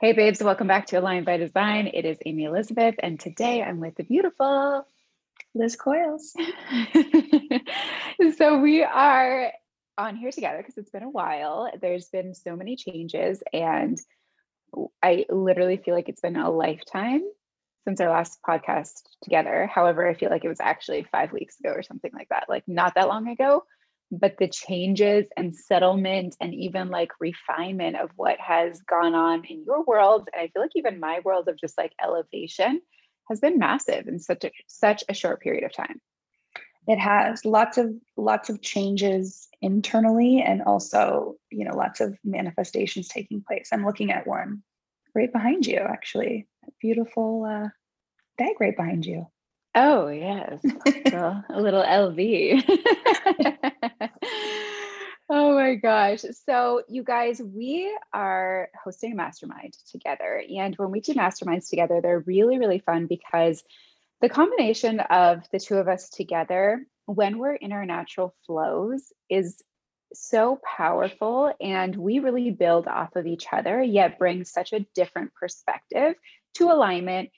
Hey, 0.00 0.14
babes, 0.14 0.42
welcome 0.42 0.66
back 0.66 0.86
to 0.86 0.96
Aligned 0.96 1.26
by 1.26 1.36
Design. 1.36 1.86
It 1.92 2.06
is 2.06 2.16
Amy 2.24 2.44
Elizabeth, 2.44 2.94
and 3.00 3.20
today 3.20 3.62
I'm 3.62 3.80
with 3.80 3.96
the 3.96 4.02
beautiful 4.02 4.86
Liz 5.54 5.76
Coils. 5.76 6.32
so, 8.38 8.60
we 8.60 8.82
are 8.82 9.52
on 9.98 10.16
here 10.16 10.30
together 10.30 10.56
because 10.56 10.78
it's 10.78 10.88
been 10.88 11.02
a 11.02 11.10
while. 11.10 11.70
There's 11.82 12.06
been 12.08 12.32
so 12.34 12.56
many 12.56 12.76
changes, 12.76 13.42
and 13.52 14.00
I 15.02 15.26
literally 15.28 15.76
feel 15.76 15.94
like 15.94 16.08
it's 16.08 16.22
been 16.22 16.36
a 16.36 16.50
lifetime 16.50 17.20
since 17.84 18.00
our 18.00 18.08
last 18.08 18.38
podcast 18.42 19.02
together. 19.22 19.66
However, 19.66 20.08
I 20.08 20.14
feel 20.14 20.30
like 20.30 20.46
it 20.46 20.48
was 20.48 20.60
actually 20.60 21.06
five 21.12 21.30
weeks 21.30 21.60
ago 21.60 21.72
or 21.72 21.82
something 21.82 22.12
like 22.14 22.30
that, 22.30 22.46
like 22.48 22.66
not 22.66 22.94
that 22.94 23.08
long 23.08 23.28
ago 23.28 23.64
but 24.10 24.36
the 24.38 24.48
changes 24.48 25.26
and 25.36 25.54
settlement 25.54 26.36
and 26.40 26.54
even 26.54 26.88
like 26.88 27.10
refinement 27.20 27.96
of 27.96 28.10
what 28.16 28.38
has 28.40 28.80
gone 28.82 29.14
on 29.14 29.44
in 29.44 29.64
your 29.64 29.84
world 29.84 30.28
and 30.32 30.42
i 30.42 30.48
feel 30.48 30.62
like 30.62 30.72
even 30.74 30.98
my 30.98 31.20
world 31.24 31.48
of 31.48 31.58
just 31.58 31.78
like 31.78 31.92
elevation 32.02 32.80
has 33.30 33.40
been 33.40 33.58
massive 33.58 34.08
in 34.08 34.18
such 34.18 34.44
a 34.44 34.50
such 34.66 35.04
a 35.08 35.14
short 35.14 35.40
period 35.40 35.64
of 35.64 35.72
time. 35.72 36.00
It 36.86 36.98
has 36.98 37.44
lots 37.44 37.78
of 37.78 37.94
lots 38.16 38.50
of 38.50 38.60
changes 38.60 39.48
internally 39.62 40.42
and 40.42 40.62
also 40.62 41.36
you 41.50 41.64
know 41.64 41.76
lots 41.76 42.00
of 42.00 42.18
manifestations 42.24 43.08
taking 43.08 43.42
place. 43.46 43.70
I'm 43.72 43.86
looking 43.86 44.10
at 44.10 44.26
one 44.26 44.62
right 45.14 45.32
behind 45.32 45.66
you 45.66 45.78
actually. 45.78 46.48
A 46.66 46.70
beautiful 46.80 47.44
uh, 47.44 47.68
bag 48.36 48.60
right 48.60 48.76
behind 48.76 49.06
you 49.06 49.26
Oh, 49.74 50.08
yes. 50.08 50.60
well, 51.12 51.44
a 51.48 51.60
little 51.60 51.82
LV. 51.82 52.64
oh 55.30 55.54
my 55.54 55.76
gosh. 55.76 56.24
So, 56.44 56.82
you 56.88 57.04
guys, 57.04 57.40
we 57.40 57.96
are 58.12 58.68
hosting 58.82 59.12
a 59.12 59.14
mastermind 59.14 59.74
together. 59.90 60.42
And 60.56 60.74
when 60.76 60.90
we 60.90 61.00
do 61.00 61.14
masterminds 61.14 61.70
together, 61.70 62.00
they're 62.00 62.18
really, 62.20 62.58
really 62.58 62.80
fun 62.80 63.06
because 63.06 63.62
the 64.20 64.28
combination 64.28 64.98
of 65.00 65.44
the 65.52 65.60
two 65.60 65.76
of 65.76 65.86
us 65.86 66.10
together, 66.10 66.84
when 67.06 67.38
we're 67.38 67.54
in 67.54 67.70
our 67.70 67.86
natural 67.86 68.34
flows, 68.46 69.12
is 69.28 69.62
so 70.12 70.58
powerful. 70.76 71.54
And 71.60 71.94
we 71.94 72.18
really 72.18 72.50
build 72.50 72.88
off 72.88 73.14
of 73.14 73.28
each 73.28 73.46
other, 73.52 73.80
yet 73.80 74.18
bring 74.18 74.44
such 74.44 74.72
a 74.72 74.84
different 74.96 75.32
perspective 75.34 76.16
to 76.54 76.72
alignment 76.72 77.30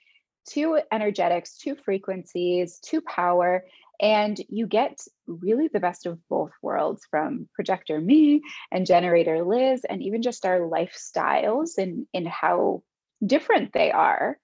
two 0.46 0.80
energetics, 0.90 1.56
two 1.56 1.76
frequencies, 1.76 2.78
two 2.80 3.00
power, 3.00 3.64
and 4.00 4.40
you 4.48 4.66
get 4.66 5.00
really 5.26 5.68
the 5.68 5.80
best 5.80 6.06
of 6.06 6.18
both 6.28 6.50
worlds 6.60 7.06
from 7.10 7.48
projector 7.54 8.00
me 8.00 8.42
and 8.70 8.86
generator 8.86 9.44
Liz, 9.44 9.84
and 9.88 10.02
even 10.02 10.22
just 10.22 10.44
our 10.44 10.60
lifestyles 10.60 11.78
and 11.78 12.06
in 12.12 12.26
how 12.26 12.82
different 13.24 13.72
they 13.72 13.92
are, 13.92 14.38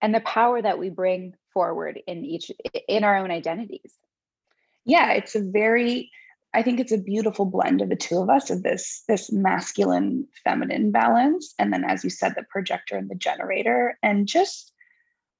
and 0.00 0.14
the 0.14 0.20
power 0.20 0.62
that 0.62 0.78
we 0.78 0.90
bring 0.90 1.34
forward 1.52 2.00
in 2.06 2.24
each 2.24 2.52
in 2.88 3.04
our 3.04 3.16
own 3.16 3.30
identities. 3.30 3.94
Yeah, 4.84 5.12
it's 5.12 5.34
a 5.34 5.42
very 5.42 6.10
I 6.52 6.62
think 6.62 6.80
it's 6.80 6.92
a 6.92 6.98
beautiful 6.98 7.44
blend 7.44 7.80
of 7.80 7.90
the 7.90 7.96
two 7.96 8.18
of 8.18 8.28
us 8.28 8.50
of 8.50 8.62
this 8.62 9.04
this 9.08 9.30
masculine 9.30 10.26
feminine 10.44 10.90
balance 10.90 11.54
and 11.58 11.72
then 11.72 11.84
as 11.84 12.02
you 12.02 12.10
said 12.10 12.34
the 12.36 12.44
projector 12.50 12.96
and 12.96 13.08
the 13.08 13.14
generator 13.14 13.96
and 14.02 14.26
just 14.26 14.72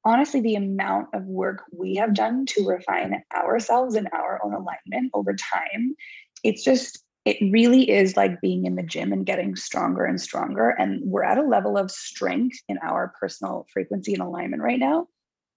honestly 0.04 0.40
the 0.40 0.54
amount 0.54 1.08
of 1.14 1.24
work 1.24 1.62
we 1.72 1.94
have 1.96 2.14
done 2.14 2.46
to 2.46 2.66
refine 2.66 3.22
ourselves 3.34 3.94
and 3.94 4.08
our 4.12 4.40
own 4.44 4.54
alignment 4.54 5.10
over 5.14 5.34
time 5.34 5.94
it's 6.42 6.64
just 6.64 7.04
it 7.24 7.36
really 7.52 7.90
is 7.90 8.16
like 8.16 8.40
being 8.40 8.64
in 8.64 8.76
the 8.76 8.82
gym 8.82 9.12
and 9.12 9.26
getting 9.26 9.54
stronger 9.54 10.04
and 10.04 10.20
stronger. 10.20 10.70
And 10.70 11.02
we're 11.04 11.22
at 11.22 11.38
a 11.38 11.42
level 11.42 11.76
of 11.76 11.90
strength 11.90 12.58
in 12.68 12.78
our 12.82 13.12
personal 13.20 13.66
frequency 13.72 14.14
and 14.14 14.22
alignment 14.22 14.62
right 14.62 14.78
now 14.78 15.06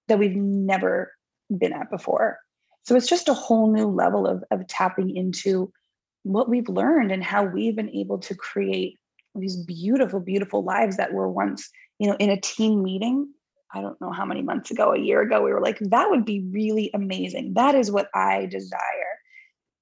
that 0.08 0.20
we've 0.20 0.36
never 0.36 1.14
been 1.58 1.74
at 1.74 1.90
before. 1.90 2.40
So 2.84 2.96
it's 2.96 3.08
just 3.08 3.30
a 3.30 3.34
whole 3.34 3.72
new 3.72 3.88
level 3.88 4.28
of, 4.28 4.44
of 4.52 4.68
tapping 4.68 5.16
into 5.16 5.72
what 6.24 6.50
we've 6.50 6.68
learned 6.68 7.12
and 7.12 7.24
how 7.24 7.44
we've 7.44 7.76
been 7.76 7.90
able 7.90 8.20
to 8.20 8.36
create 8.36 9.00
these 9.36 9.56
beautiful 9.56 10.20
beautiful 10.20 10.64
lives 10.64 10.98
that 10.98 11.12
were 11.12 11.28
once 11.28 11.68
you 11.98 12.08
know 12.08 12.16
in 12.20 12.30
a 12.30 12.40
team 12.40 12.84
meeting 12.84 13.28
I 13.74 13.82
don't 13.82 14.00
know 14.00 14.12
how 14.12 14.26
many 14.26 14.42
months 14.42 14.72
ago, 14.72 14.94
a 14.94 15.00
year 15.00 15.22
ago, 15.22 15.42
we 15.42 15.52
were 15.52 15.62
like, 15.62 15.80
that 15.80 16.10
would 16.10 16.26
be 16.26 16.42
really 16.52 16.92
amazing. 16.94 17.54
That 17.56 17.76
is 17.76 17.92
what 17.92 18.10
I 18.14 18.46
desire. 18.46 18.80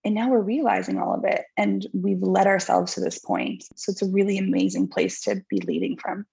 And 0.04 0.16
now 0.16 0.30
we're 0.30 0.40
realizing 0.40 0.98
all 0.98 1.14
of 1.14 1.26
it 1.26 1.44
and 1.58 1.86
we've 1.94 2.22
led 2.22 2.48
ourselves 2.48 2.96
to 2.96 3.02
this 3.02 3.20
point. 3.20 3.66
So 3.76 3.92
it's 3.92 4.02
a 4.02 4.10
really 4.10 4.38
amazing 4.38 4.88
place 4.88 5.22
to 5.22 5.44
be 5.50 5.60
leading 5.62 5.98
from. 5.98 6.26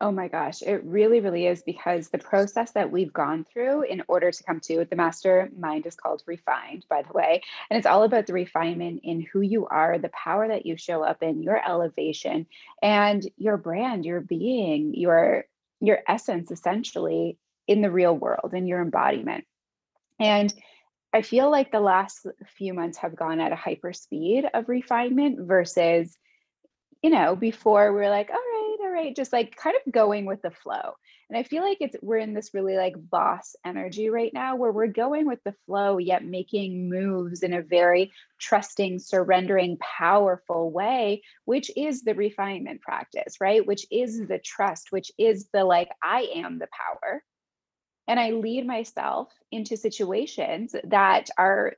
Oh 0.00 0.12
my 0.12 0.28
gosh, 0.28 0.62
it 0.62 0.84
really, 0.84 1.18
really 1.18 1.46
is 1.46 1.62
because 1.62 2.08
the 2.08 2.18
process 2.18 2.70
that 2.70 2.92
we've 2.92 3.12
gone 3.12 3.44
through 3.52 3.82
in 3.82 4.04
order 4.06 4.30
to 4.30 4.44
come 4.44 4.60
to 4.60 4.86
the 4.88 4.94
mastermind 4.94 5.86
is 5.86 5.96
called 5.96 6.22
Refined, 6.24 6.86
by 6.88 7.02
the 7.02 7.12
way. 7.12 7.42
And 7.68 7.76
it's 7.76 7.86
all 7.86 8.04
about 8.04 8.26
the 8.26 8.32
refinement 8.32 9.00
in 9.02 9.22
who 9.32 9.40
you 9.40 9.66
are, 9.66 9.98
the 9.98 10.10
power 10.10 10.46
that 10.46 10.66
you 10.66 10.76
show 10.76 11.02
up 11.02 11.20
in, 11.20 11.42
your 11.42 11.60
elevation, 11.68 12.46
and 12.80 13.28
your 13.36 13.56
brand, 13.56 14.04
your 14.04 14.20
being, 14.20 14.94
your 14.94 15.46
your 15.80 16.00
essence 16.08 16.50
essentially 16.50 17.38
in 17.66 17.82
the 17.82 17.90
real 17.90 18.16
world 18.16 18.52
in 18.54 18.66
your 18.66 18.80
embodiment. 18.80 19.44
And 20.18 20.52
i 21.12 21.22
feel 21.22 21.50
like 21.50 21.72
the 21.72 21.80
last 21.80 22.26
few 22.56 22.74
months 22.74 22.98
have 22.98 23.16
gone 23.16 23.40
at 23.40 23.52
a 23.52 23.56
hyper 23.56 23.92
speed 23.92 24.44
of 24.52 24.68
refinement 24.68 25.38
versus 25.40 26.16
you 27.02 27.10
know 27.10 27.34
before 27.34 27.92
we 27.92 28.04
are 28.04 28.10
like 28.10 28.30
all 28.30 28.36
right 28.36 28.76
all 28.80 28.90
right 28.90 29.16
just 29.16 29.32
like 29.32 29.56
kind 29.56 29.76
of 29.86 29.92
going 29.92 30.26
with 30.26 30.42
the 30.42 30.50
flow 30.50 30.94
and 31.28 31.36
I 31.36 31.42
feel 31.42 31.62
like 31.62 31.78
it's 31.80 31.96
we're 32.00 32.18
in 32.18 32.32
this 32.32 32.54
really 32.54 32.76
like 32.76 32.94
boss 32.96 33.54
energy 33.64 34.08
right 34.08 34.32
now 34.32 34.56
where 34.56 34.72
we're 34.72 34.86
going 34.86 35.26
with 35.26 35.42
the 35.44 35.54
flow, 35.66 35.98
yet 35.98 36.24
making 36.24 36.88
moves 36.88 37.42
in 37.42 37.52
a 37.52 37.60
very 37.60 38.12
trusting, 38.38 38.98
surrendering, 38.98 39.76
powerful 39.76 40.70
way, 40.70 41.22
which 41.44 41.70
is 41.76 42.02
the 42.02 42.14
refinement 42.14 42.80
practice, 42.80 43.40
right? 43.40 43.66
Which 43.66 43.86
is 43.90 44.26
the 44.26 44.38
trust, 44.38 44.90
which 44.90 45.12
is 45.18 45.48
the 45.52 45.64
like, 45.64 45.90
I 46.02 46.28
am 46.34 46.58
the 46.58 46.68
power. 46.72 47.22
And 48.06 48.18
I 48.18 48.30
lead 48.30 48.66
myself 48.66 49.30
into 49.52 49.76
situations 49.76 50.74
that 50.84 51.28
are, 51.36 51.74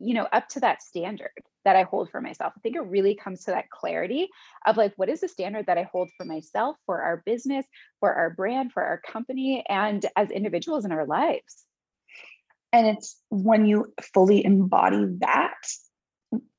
you 0.00 0.14
know, 0.14 0.26
up 0.32 0.48
to 0.48 0.60
that 0.60 0.82
standard 0.82 1.30
that 1.64 1.76
I 1.76 1.82
hold 1.82 2.10
for 2.10 2.20
myself. 2.20 2.52
I 2.56 2.60
think 2.60 2.76
it 2.76 2.80
really 2.80 3.14
comes 3.14 3.44
to 3.44 3.52
that 3.52 3.70
clarity 3.70 4.28
of 4.66 4.76
like, 4.76 4.92
what 4.96 5.08
is 5.08 5.20
the 5.20 5.28
standard 5.28 5.66
that 5.66 5.78
I 5.78 5.88
hold 5.90 6.10
for 6.16 6.24
myself, 6.24 6.76
for 6.86 7.02
our 7.02 7.22
business, 7.26 7.66
for 8.00 8.12
our 8.12 8.30
brand, 8.30 8.72
for 8.72 8.82
our 8.82 9.00
company, 9.00 9.64
and 9.68 10.04
as 10.16 10.30
individuals 10.30 10.84
in 10.84 10.92
our 10.92 11.06
lives. 11.06 11.64
And 12.72 12.86
it's 12.86 13.20
when 13.28 13.66
you 13.66 13.92
fully 14.14 14.44
embody 14.44 15.06
that, 15.20 15.54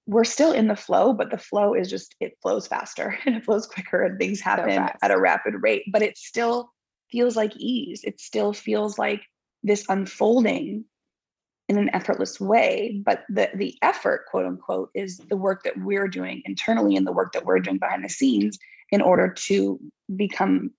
we're 0.07 0.23
still 0.23 0.51
in 0.51 0.67
the 0.67 0.75
flow, 0.75 1.13
but 1.13 1.31
the 1.31 1.37
flow 1.37 1.73
is 1.73 1.89
just, 1.89 2.15
it 2.19 2.37
flows 2.41 2.67
faster 2.67 3.17
and 3.25 3.35
it 3.35 3.45
flows 3.45 3.65
quicker 3.67 4.03
and 4.03 4.19
things 4.19 4.41
happen 4.41 4.87
so 4.87 4.95
at 5.01 5.11
a 5.11 5.19
rapid 5.19 5.55
rate, 5.61 5.83
but 5.91 6.01
it 6.01 6.17
still 6.17 6.71
feels 7.09 7.35
like 7.35 7.55
ease. 7.57 8.01
It 8.03 8.19
still 8.19 8.53
feels 8.53 8.97
like 8.97 9.21
this 9.63 9.85
unfolding 9.89 10.85
in 11.71 11.77
an 11.77 11.89
effortless 11.95 12.37
way 12.37 13.01
but 13.05 13.23
the 13.29 13.49
the 13.55 13.77
effort 13.81 14.25
quote 14.29 14.45
unquote 14.45 14.89
is 14.93 15.19
the 15.29 15.37
work 15.37 15.63
that 15.63 15.77
we're 15.77 16.09
doing 16.09 16.41
internally 16.43 16.97
and 16.97 17.07
the 17.07 17.13
work 17.13 17.31
that 17.31 17.45
we're 17.45 17.59
doing 17.59 17.77
behind 17.77 18.03
the 18.03 18.09
scenes 18.09 18.59
in 18.91 19.01
order 19.01 19.29
to 19.29 19.79
become 20.17 20.69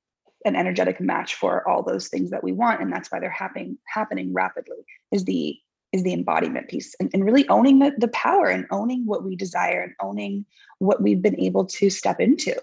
an 0.45 0.55
energetic 0.55 1.01
match 1.01 1.35
for 1.35 1.67
all 1.67 1.83
those 1.83 2.09
things 2.09 2.29
that 2.29 2.45
we 2.45 2.53
want 2.53 2.83
and 2.83 2.93
that's 2.93 3.11
why 3.11 3.19
they're 3.19 3.31
happening 3.31 3.79
happening 3.87 4.35
rapidly 4.35 4.85
is 5.11 5.25
the 5.25 5.59
is 5.93 6.03
the 6.03 6.13
embodiment 6.13 6.69
piece 6.69 6.95
and, 7.01 7.11
and 7.15 7.25
really 7.25 7.49
owning 7.49 7.79
the, 7.79 7.95
the 7.97 8.09
power 8.09 8.49
and 8.49 8.67
owning 8.71 9.07
what 9.07 9.25
we 9.25 9.35
desire 9.35 9.83
and 9.83 9.95
owning 10.01 10.45
what 10.79 11.03
we've 11.03 11.23
been 11.23 11.39
able 11.39 11.67
to 11.67 11.91
step 11.91 12.19
into. 12.19 12.55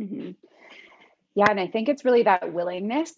Mm-hmm. 0.00 0.30
Yeah, 1.34 1.46
and 1.50 1.58
I 1.58 1.66
think 1.66 1.88
it's 1.88 2.04
really 2.04 2.22
that 2.22 2.52
willingness. 2.52 3.14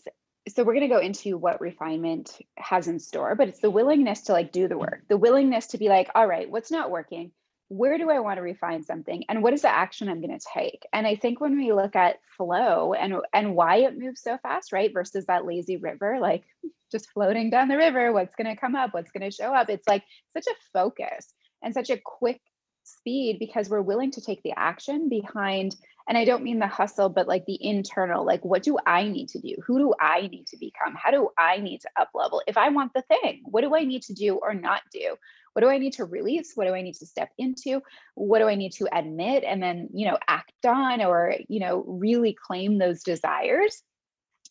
So 0.49 0.63
we're 0.63 0.75
going 0.75 0.89
to 0.89 0.95
go 0.95 1.01
into 1.01 1.39
what 1.39 1.61
refinement 1.61 2.39
has 2.59 2.87
in 2.87 2.99
store, 2.99 3.35
but 3.35 3.49
it's 3.49 3.61
the 3.61 3.71
willingness 3.71 4.23
to 4.23 4.33
like 4.33 4.53
do 4.53 4.69
the 4.69 4.77
work, 4.77 5.03
the 5.09 5.17
willingness 5.17 5.69
to 5.69 5.79
be 5.79 5.89
like, 5.89 6.11
all 6.15 6.27
right, 6.27 6.51
what's 6.51 6.71
not 6.71 6.91
working? 6.91 7.33
where 7.69 7.97
do 7.99 8.11
I 8.11 8.21
want 8.21 8.37
to 8.37 8.43
refine 8.43 8.83
something 8.83 9.25
and 9.29 9.43
what 9.43 9.55
is 9.55 9.63
the 9.63 9.75
action 9.75 10.09
I'm 10.09 10.21
going 10.21 10.39
to 10.39 10.47
take? 10.55 10.87
And 10.93 11.07
I 11.07 11.17
think 11.17 11.41
when 11.41 11.57
we 11.57 11.73
look 11.73 11.97
at 11.97 12.21
flow 12.37 12.93
and 12.93 13.17
and 13.33 13.57
why 13.57 13.79
it 13.79 13.99
moves 13.99 14.21
so 14.21 14.39
fast, 14.39 14.73
right, 14.73 14.93
versus 14.93 15.27
that 15.27 15.47
lazy 15.47 15.77
river, 15.77 16.19
like 16.21 16.45
just 16.93 17.11
floating 17.11 17.51
down 17.51 17.69
the 17.69 17.77
river, 17.77 18.13
what's 18.13 18.37
going 18.37 18.55
to 18.55 18.61
come 18.61 18.77
up, 18.77 18.93
what's 18.93 19.11
going 19.11 19.29
to 19.29 19.35
show 19.35 19.55
up? 19.55 19.71
It's 19.71 19.89
like 19.89 20.05
such 20.33 20.47
a 20.47 20.55
focus 20.73 21.33
and 21.63 21.73
such 21.75 21.91
a 21.91 21.99
quick 21.99 22.41
speed 22.85 23.39
because 23.39 23.69
we're 23.69 23.83
willing 23.83 24.11
to 24.13 24.21
take 24.21 24.43
the 24.43 24.53
action 24.57 25.09
behind 25.09 25.75
and 26.07 26.19
I 26.19 26.25
don't 26.25 26.43
mean 26.43 26.59
the 26.59 26.67
hustle, 26.67 27.09
but 27.09 27.27
like 27.27 27.47
the 27.47 27.59
internal, 27.61 28.27
like 28.27 28.45
what 28.45 28.63
do 28.63 28.77
I 28.87 29.09
need 29.09 29.29
to 29.31 29.41
do? 29.41 29.57
Who 29.67 29.79
do 29.79 29.95
I 29.99 30.27
need 30.27 30.47
to 30.49 30.59
become? 30.59 30.95
How 30.95 31.11
do 31.11 31.31
I 31.39 31.59
need 31.59 31.81
to 31.81 31.91
up 31.97 32.11
level? 32.15 32.43
If 32.47 32.59
I 32.59 32.69
want 32.69 32.93
the 32.95 33.03
thing, 33.03 33.43
what 33.45 33.63
do 33.63 33.75
I 33.75 33.85
need 33.85 34.03
to 34.03 34.15
do 34.15 34.37
or 34.37 34.53
not 34.53 34.83
do? 34.93 35.17
What 35.55 35.63
do 35.63 35.69
I 35.69 35.79
need 35.79 35.95
to 35.95 36.05
release? 36.05 36.53
What 36.55 36.67
do 36.67 36.75
I 36.75 36.83
need 36.83 36.97
to 36.97 37.07
step 37.07 37.31
into? 37.39 37.81
What 38.17 38.41
do 38.41 38.49
I 38.49 38.55
need 38.55 38.73
to 38.73 38.89
admit 38.93 39.45
and 39.45 39.63
then, 39.63 39.89
you 39.95 40.07
know, 40.07 40.19
act 40.29 40.67
on 40.67 41.01
or, 41.01 41.37
you 41.49 41.61
know, 41.61 41.85
really 41.87 42.35
claim 42.35 42.77
those 42.77 43.03
desires? 43.03 43.83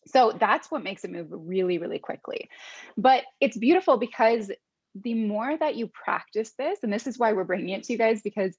So 0.06 0.36
that's 0.38 0.70
what 0.70 0.82
makes 0.82 1.04
it 1.04 1.10
move 1.10 1.28
really, 1.30 1.78
really 1.78 1.98
quickly. 1.98 2.48
But 2.96 3.24
it's 3.40 3.56
beautiful 3.56 3.96
because 3.96 4.50
the 4.94 5.14
more 5.14 5.56
that 5.56 5.76
you 5.76 5.88
practice 5.88 6.52
this, 6.58 6.78
and 6.82 6.92
this 6.92 7.06
is 7.06 7.18
why 7.18 7.32
we're 7.32 7.44
bringing 7.44 7.70
it 7.70 7.84
to 7.84 7.92
you 7.92 7.98
guys, 7.98 8.22
because 8.22 8.56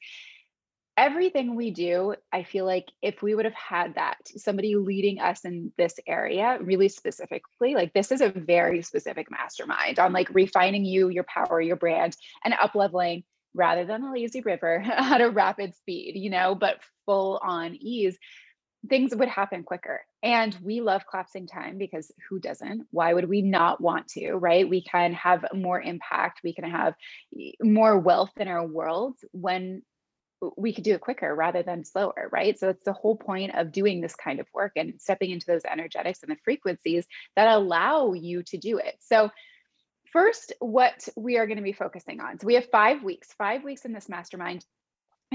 everything 0.98 1.56
we 1.56 1.72
do, 1.72 2.16
I 2.32 2.44
feel 2.44 2.66
like 2.66 2.88
if 3.02 3.22
we 3.22 3.36
would 3.36 3.46
have 3.46 3.54
had 3.54 3.96
that, 3.96 4.18
somebody 4.38 4.76
leading 4.76 5.20
us 5.20 5.44
in 5.44 5.72
this 5.78 5.96
area 6.08 6.58
really 6.62 6.90
specifically, 6.90 7.76
like 7.76 7.94
this 7.94 8.12
is 8.12 8.22
a 8.22 8.30
very 8.30 8.82
specific 8.82 9.30
mastermind 9.30 10.00
on 10.00 10.14
like 10.14 10.34
refining 10.34 10.86
you, 10.86 11.10
your 11.10 11.26
power, 11.26 11.60
your 11.62 11.76
brand, 11.76 12.16
and 12.44 12.54
up 12.54 12.76
leveling 12.76 13.24
rather 13.54 13.86
than 13.86 14.04
a 14.04 14.12
lazy 14.12 14.42
river 14.42 14.84
at 14.86 15.22
a 15.22 15.30
rapid 15.30 15.76
speed, 15.76 16.16
you 16.16 16.30
know, 16.30 16.56
but 16.56 16.80
full 17.06 17.40
on 17.44 17.76
ease. 17.76 18.18
Things 18.90 19.16
would 19.16 19.28
happen 19.28 19.64
quicker. 19.64 20.06
And 20.22 20.58
we 20.62 20.82
love 20.82 21.04
collapsing 21.10 21.48
time 21.48 21.78
because 21.78 22.12
who 22.30 22.40
doesn't? 22.40 22.88
Why 22.92 23.14
would 23.14 23.30
we 23.30 23.42
not 23.42 23.82
want 23.82 24.08
to, 24.10 24.34
right? 24.34 24.68
We 24.68 24.82
can 24.82 25.14
have 25.14 25.46
more 25.54 25.82
impact. 25.82 26.42
We 26.44 26.54
can 26.54 26.66
have 26.66 26.94
more 27.62 27.98
wealth 27.98 28.32
in 28.38 28.48
our 28.48 28.66
world 28.66 29.16
when 29.32 29.84
we 30.58 30.74
could 30.74 30.84
do 30.84 30.94
it 30.94 31.02
quicker 31.02 31.34
rather 31.34 31.64
than 31.64 31.86
slower, 31.86 32.30
right? 32.32 32.60
So 32.60 32.70
it's 32.70 32.84
the 32.84 32.94
whole 32.94 33.16
point 33.16 33.56
of 33.56 33.72
doing 33.72 34.02
this 34.02 34.16
kind 34.16 34.40
of 34.40 34.48
work 34.54 34.74
and 34.76 35.00
stepping 35.00 35.32
into 35.32 35.46
those 35.46 35.66
energetics 35.66 36.22
and 36.22 36.32
the 36.32 36.38
frequencies 36.44 37.06
that 37.36 37.48
allow 37.48 38.14
you 38.14 38.44
to 38.44 38.58
do 38.58 38.78
it. 38.78 38.96
So 39.00 39.32
first, 40.12 40.54
what 40.60 41.08
we 41.16 41.38
are 41.38 41.48
going 41.48 41.58
to 41.58 41.64
be 41.64 41.74
focusing 41.74 42.20
on. 42.20 42.40
So 42.40 42.48
we 42.48 42.56
have 42.56 42.70
five 42.70 43.04
weeks, 43.04 43.34
five 43.38 43.64
weeks 43.64 43.86
in 43.86 43.94
this 43.94 44.10
mastermind 44.10 44.66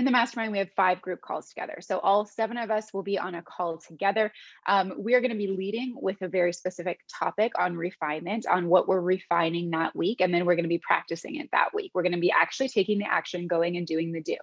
in 0.00 0.06
the 0.06 0.10
mastermind, 0.10 0.50
we 0.50 0.58
have 0.58 0.70
five 0.74 1.02
group 1.02 1.20
calls 1.20 1.50
together. 1.50 1.76
So 1.82 1.98
all 1.98 2.24
seven 2.24 2.56
of 2.56 2.70
us 2.70 2.90
will 2.94 3.02
be 3.02 3.18
on 3.18 3.34
a 3.34 3.42
call 3.42 3.76
together. 3.76 4.32
Um, 4.66 4.94
we 4.98 5.12
are 5.12 5.20
going 5.20 5.30
to 5.30 5.36
be 5.36 5.48
leading 5.48 5.94
with 5.94 6.16
a 6.22 6.28
very 6.28 6.54
specific 6.54 7.00
topic 7.12 7.52
on 7.58 7.76
refinement, 7.76 8.46
on 8.46 8.68
what 8.68 8.88
we're 8.88 9.02
refining 9.02 9.72
that 9.72 9.94
week. 9.94 10.22
And 10.22 10.32
then 10.32 10.46
we're 10.46 10.54
going 10.54 10.64
to 10.64 10.70
be 10.70 10.78
practicing 10.78 11.36
it 11.36 11.50
that 11.52 11.74
week. 11.74 11.90
We're 11.92 12.02
going 12.02 12.14
to 12.14 12.18
be 12.18 12.32
actually 12.32 12.70
taking 12.70 12.98
the 12.98 13.12
action, 13.12 13.46
going 13.46 13.76
and 13.76 13.86
doing 13.86 14.10
the 14.10 14.22
do. 14.22 14.36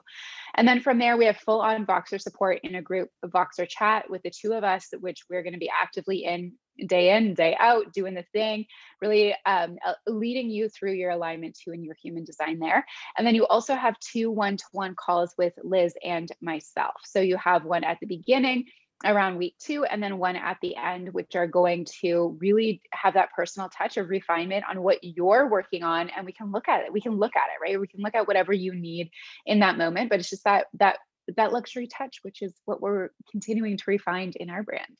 And 0.53 0.67
then 0.67 0.79
from 0.79 0.99
there, 0.99 1.17
we 1.17 1.25
have 1.25 1.37
full 1.37 1.61
on 1.61 1.87
Voxer 1.87 2.21
support 2.21 2.59
in 2.61 2.75
a 2.75 2.81
group 2.83 3.09
Voxer 3.25 3.67
chat 3.67 4.11
with 4.11 4.21
the 4.21 4.29
two 4.29 4.53
of 4.53 4.63
us, 4.63 4.89
which 4.99 5.23
we're 5.27 5.41
going 5.41 5.53
to 5.53 5.59
be 5.59 5.71
actively 5.71 6.23
in 6.23 6.53
day 6.85 7.15
in 7.15 7.33
day 7.33 7.55
out 7.59 7.93
doing 7.93 8.13
the 8.13 8.25
thing 8.33 8.65
really 9.01 9.35
um, 9.45 9.77
leading 10.05 10.49
you 10.49 10.69
through 10.69 10.93
your 10.93 11.11
alignment 11.11 11.57
to 11.63 11.71
and 11.71 11.83
your 11.83 11.95
human 12.01 12.23
design 12.23 12.59
there. 12.59 12.85
And 13.17 13.25
then 13.25 13.35
you 13.35 13.45
also 13.47 13.75
have 13.75 13.99
two 13.99 14.31
one-to-one 14.31 14.95
calls 14.95 15.33
with 15.37 15.53
liz 15.63 15.93
and 16.03 16.29
myself. 16.41 16.95
So 17.05 17.19
you 17.19 17.37
have 17.37 17.65
one 17.65 17.83
at 17.83 17.99
the 17.99 18.07
beginning 18.07 18.65
around 19.05 19.37
week 19.37 19.55
two 19.59 19.83
and 19.83 20.01
then 20.01 20.17
one 20.17 20.35
at 20.35 20.57
the 20.61 20.75
end 20.75 21.13
which 21.13 21.35
are 21.35 21.45
going 21.45 21.85
to 22.01 22.35
really 22.41 22.81
have 22.91 23.13
that 23.13 23.31
personal 23.35 23.69
touch 23.69 23.97
of 23.97 24.09
refinement 24.09 24.65
on 24.67 24.81
what 24.81 24.97
you're 25.03 25.47
working 25.47 25.83
on 25.83 26.09
and 26.09 26.25
we 26.25 26.31
can 26.31 26.51
look 26.51 26.67
at 26.67 26.83
it 26.83 26.91
we 26.91 26.99
can 26.99 27.15
look 27.15 27.35
at 27.35 27.45
it 27.49 27.61
right? 27.63 27.79
We 27.79 27.87
can 27.87 28.01
look 28.01 28.15
at 28.15 28.27
whatever 28.27 28.53
you 28.53 28.73
need 28.73 29.11
in 29.45 29.59
that 29.59 29.77
moment 29.77 30.09
but 30.09 30.19
it's 30.19 30.31
just 30.31 30.43
that 30.45 30.65
that 30.79 30.97
that 31.35 31.53
luxury 31.53 31.87
touch 31.87 32.19
which 32.23 32.41
is 32.41 32.53
what 32.65 32.81
we're 32.81 33.09
continuing 33.29 33.77
to 33.77 33.83
refine 33.85 34.33
in 34.35 34.49
our 34.49 34.63
brand 34.63 34.97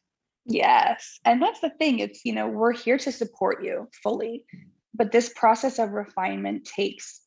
Yes. 0.48 1.20
And 1.26 1.42
that's 1.42 1.60
the 1.60 1.70
thing. 1.70 2.00
It's, 2.00 2.22
you 2.24 2.34
know, 2.34 2.48
we're 2.48 2.72
here 2.72 2.98
to 2.98 3.12
support 3.12 3.64
you 3.64 3.90
fully. 4.02 4.46
But 4.94 5.12
this 5.12 5.32
process 5.36 5.78
of 5.78 5.92
refinement 5.92 6.66
takes 6.66 7.22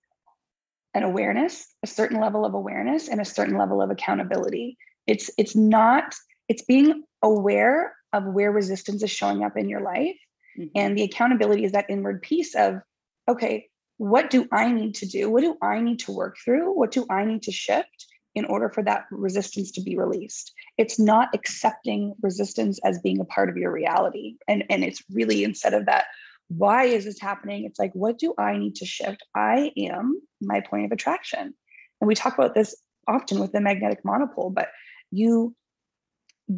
an 0.95 1.03
awareness, 1.03 1.67
a 1.83 1.87
certain 1.87 2.21
level 2.21 2.45
of 2.45 2.55
awareness 2.55 3.09
and 3.09 3.21
a 3.21 3.25
certain 3.25 3.57
level 3.57 3.81
of 3.81 3.91
accountability. 3.91 4.77
It's 5.07 5.31
it's 5.39 5.55
not 5.55 6.15
it's 6.49 6.63
being 6.63 7.05
aware 7.23 7.95
of 8.13 8.25
where 8.25 8.51
resistance 8.51 9.03
is 9.03 9.11
showing 9.11 9.45
up 9.45 9.57
in 9.57 9.69
your 9.69 9.83
life 9.83 10.17
mm-hmm. 10.59 10.67
and 10.75 10.99
the 10.99 11.03
accountability 11.03 11.65
is 11.65 11.73
that 11.73 11.87
inward 11.89 12.23
piece 12.23 12.57
of 12.57 12.81
okay, 13.29 13.69
what 13.99 14.31
do 14.31 14.49
I 14.51 14.73
need 14.73 14.97
to 14.97 15.07
do? 15.07 15.31
What 15.31 15.43
do 15.43 15.57
I 15.63 15.81
need 15.81 16.01
to 16.01 16.13
work 16.13 16.39
through? 16.45 16.77
What 16.77 16.91
do 16.91 17.07
I 17.09 17.25
need 17.25 17.43
to 17.43 17.53
shift? 17.53 18.07
In 18.35 18.45
order 18.45 18.69
for 18.69 18.83
that 18.85 19.07
resistance 19.11 19.71
to 19.73 19.83
be 19.83 19.97
released. 19.97 20.53
It's 20.79 20.99
not 20.99 21.29
accepting 21.35 22.15
resistance 22.23 22.79
as 22.85 23.01
being 23.01 23.21
a 23.21 23.25
part 23.25 23.49
of 23.49 23.57
your 23.57 23.73
reality. 23.73 24.37
And, 24.47 24.65
and 24.71 24.85
it's 24.85 25.03
really 25.13 25.43
instead 25.45 25.75
of 25.75 25.87
that, 25.87 26.05
why 26.49 26.85
is 26.85 27.05
this 27.05 27.21
happening? 27.21 27.65
It's 27.65 27.79
like, 27.79 27.93
what 27.95 28.19
do 28.19 28.35
I 28.39 28.57
need 28.57 28.77
to 28.77 28.87
shift? 28.87 29.25
I 29.35 29.73
am 29.77 30.21
my 30.41 30.61
point 30.61 30.87
of 30.87 30.93
attraction. 30.93 31.55
And 32.01 32.09
we 32.09 32.15
talk 32.15 32.35
about 32.35 32.55
this 32.55 32.75
often 33.07 33.41
with 33.41 33.53
the 33.53 33.61
magnetic 33.61 34.05
monopole, 34.05 34.51
but 34.51 34.69
you 35.11 35.55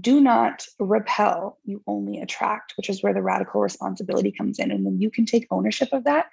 do 0.00 0.20
not 0.20 0.66
repel, 0.78 1.58
you 1.64 1.82
only 1.86 2.20
attract, 2.20 2.74
which 2.76 2.88
is 2.88 3.02
where 3.02 3.12
the 3.12 3.22
radical 3.22 3.60
responsibility 3.60 4.32
comes 4.32 4.58
in. 4.58 4.70
And 4.70 4.84
when 4.84 5.00
you 5.00 5.10
can 5.10 5.26
take 5.26 5.46
ownership 5.50 5.90
of 5.92 6.04
that 6.04 6.26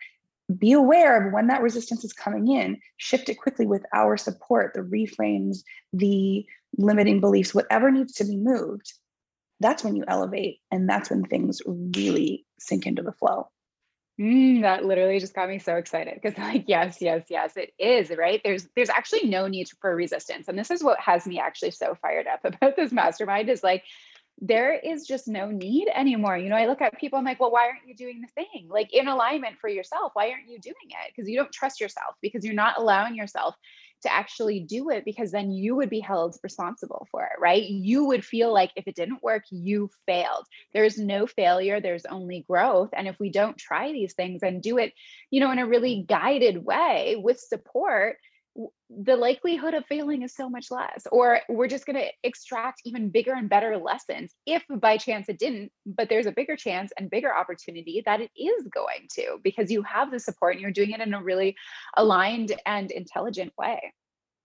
be 0.58 0.72
aware 0.72 1.28
of 1.28 1.34
when 1.34 1.48
that 1.48 1.62
resistance 1.62 2.04
is 2.04 2.14
coming 2.14 2.48
in, 2.48 2.80
shift 2.98 3.30
it 3.30 3.36
quickly 3.36 3.68
with 3.68 3.86
our 3.94 4.18
support, 4.18 4.74
the 4.74 4.82
reframes, 4.82 5.60
the 5.94 6.46
limiting 6.78 7.20
beliefs, 7.20 7.54
whatever 7.54 7.92
needs 7.92 8.14
to 8.14 8.26
be 8.26 8.38
moved. 8.38 8.94
That's 9.60 9.84
when 9.84 9.96
you 9.96 10.06
elevate, 10.08 10.60
and 10.72 10.90
that's 10.90 11.10
when 11.10 11.24
things 11.24 11.62
really 11.68 12.46
sink 12.60 12.88
into 12.88 13.02
the 13.02 13.12
flow. 13.12 13.50
Mm, 14.20 14.64
that 14.64 14.84
literally 14.84 15.20
just 15.20 15.34
got 15.34 15.48
me 15.48 15.60
so 15.60 15.78
excited 15.78 16.20
because 16.22 16.38
like 16.38 16.66
yes 16.68 16.98
yes 17.00 17.28
yes 17.30 17.56
it 17.56 17.72
is 17.80 18.10
right 18.18 18.42
there's 18.44 18.68
there's 18.76 18.90
actually 18.90 19.30
no 19.30 19.48
need 19.48 19.70
for 19.80 19.96
resistance 19.96 20.50
and 20.50 20.60
this 20.60 20.70
is 20.70 20.84
what 20.84 21.00
has 21.00 21.26
me 21.26 21.40
actually 21.40 21.72
so 21.72 21.96
fired 22.02 22.28
up 22.28 22.42
about 22.44 22.76
this 22.76 22.92
mastermind 22.92 23.50
is 23.50 23.64
like 23.64 23.82
there 24.42 24.74
is 24.74 25.06
just 25.06 25.28
no 25.28 25.50
need 25.52 25.90
anymore. 25.94 26.38
You 26.38 26.50
know, 26.50 26.56
I 26.56 26.68
look 26.68 26.82
at 26.82 26.98
people, 26.98 27.20
I'm 27.20 27.26
like, 27.26 27.40
well, 27.40 27.52
why 27.52 27.68
aren't 27.68 27.88
you 27.88 27.96
doing 27.96 28.22
the 28.22 28.28
thing? 28.28 28.68
Like 28.70 28.94
in 28.94 29.08
alignment 29.08 29.58
for 29.60 29.68
yourself, 29.70 30.12
why 30.14 30.30
aren't 30.30 30.48
you 30.48 30.60
doing 30.60 30.76
it? 30.90 31.14
Because 31.14 31.30
you 31.30 31.38
don't 31.38 31.52
trust 31.52 31.82
yourself, 31.82 32.16
because 32.22 32.46
you're 32.46 32.54
not 32.54 32.80
allowing 32.80 33.16
yourself 33.16 33.56
to 34.04 34.14
actually 34.14 34.62
do 34.62 34.92
it, 34.92 35.04
because 35.04 35.32
then 35.32 35.52
you 35.52 35.76
would 35.76 35.90
be 35.90 36.00
held 36.00 36.38
responsible 36.42 37.06
for 37.12 37.24
it, 37.26 37.38
right? 37.38 37.64
You 37.64 38.06
would 38.06 38.24
feel 38.24 38.54
like 38.54 38.72
if 38.78 38.88
it 38.88 38.96
didn't 38.96 39.22
work, 39.22 39.44
you 39.52 39.90
failed. 40.06 40.46
There's 40.74 40.98
no 40.98 41.28
failure, 41.28 41.82
there's 41.82 42.06
only 42.06 42.46
growth. 42.48 42.92
And 42.94 43.10
if 43.10 43.20
we 43.20 43.30
don't 43.30 43.58
try 43.58 43.92
these 43.92 44.14
things 44.14 44.42
and 44.42 44.62
do 44.62 44.78
it, 44.78 44.94
you 45.32 45.42
know, 45.42 45.52
in 45.52 45.60
a 45.60 45.68
really 45.68 46.06
guided 46.08 46.64
way 46.64 47.18
with 47.22 47.42
support, 47.42 48.16
the 48.90 49.16
likelihood 49.16 49.74
of 49.74 49.86
failing 49.86 50.24
is 50.24 50.34
so 50.34 50.50
much 50.50 50.72
less 50.72 51.08
or 51.12 51.42
we're 51.48 51.68
just 51.68 51.86
going 51.86 51.96
to 51.96 52.08
extract 52.24 52.82
even 52.84 53.10
bigger 53.10 53.34
and 53.34 53.50
better 53.50 53.78
lessons 53.78 54.34
if 54.46 54.64
by 54.78 54.98
chance 54.98 55.30
it 55.30 55.38
didn't 55.38 55.72
but 55.86 56.10
there's 56.10 56.26
a 56.26 56.32
bigger 56.32 56.56
chance 56.56 56.92
and 56.98 57.10
bigger 57.10 57.34
opportunity 57.34 58.02
that 58.06 58.20
it 58.20 58.32
is 58.36 58.68
going 58.74 59.08
to 59.10 59.40
because 59.44 59.72
you 59.72 59.84
have 59.84 60.12
the 60.12 60.20
support 60.20 60.54
and 60.54 60.62
you're 60.62 60.72
doing 60.72 60.92
it 60.92 61.00
in 61.00 61.14
a 61.14 61.24
really 61.24 61.56
aligned 61.96 62.54
and 62.66 62.92
intelligent 62.92 63.54
way. 63.58 63.94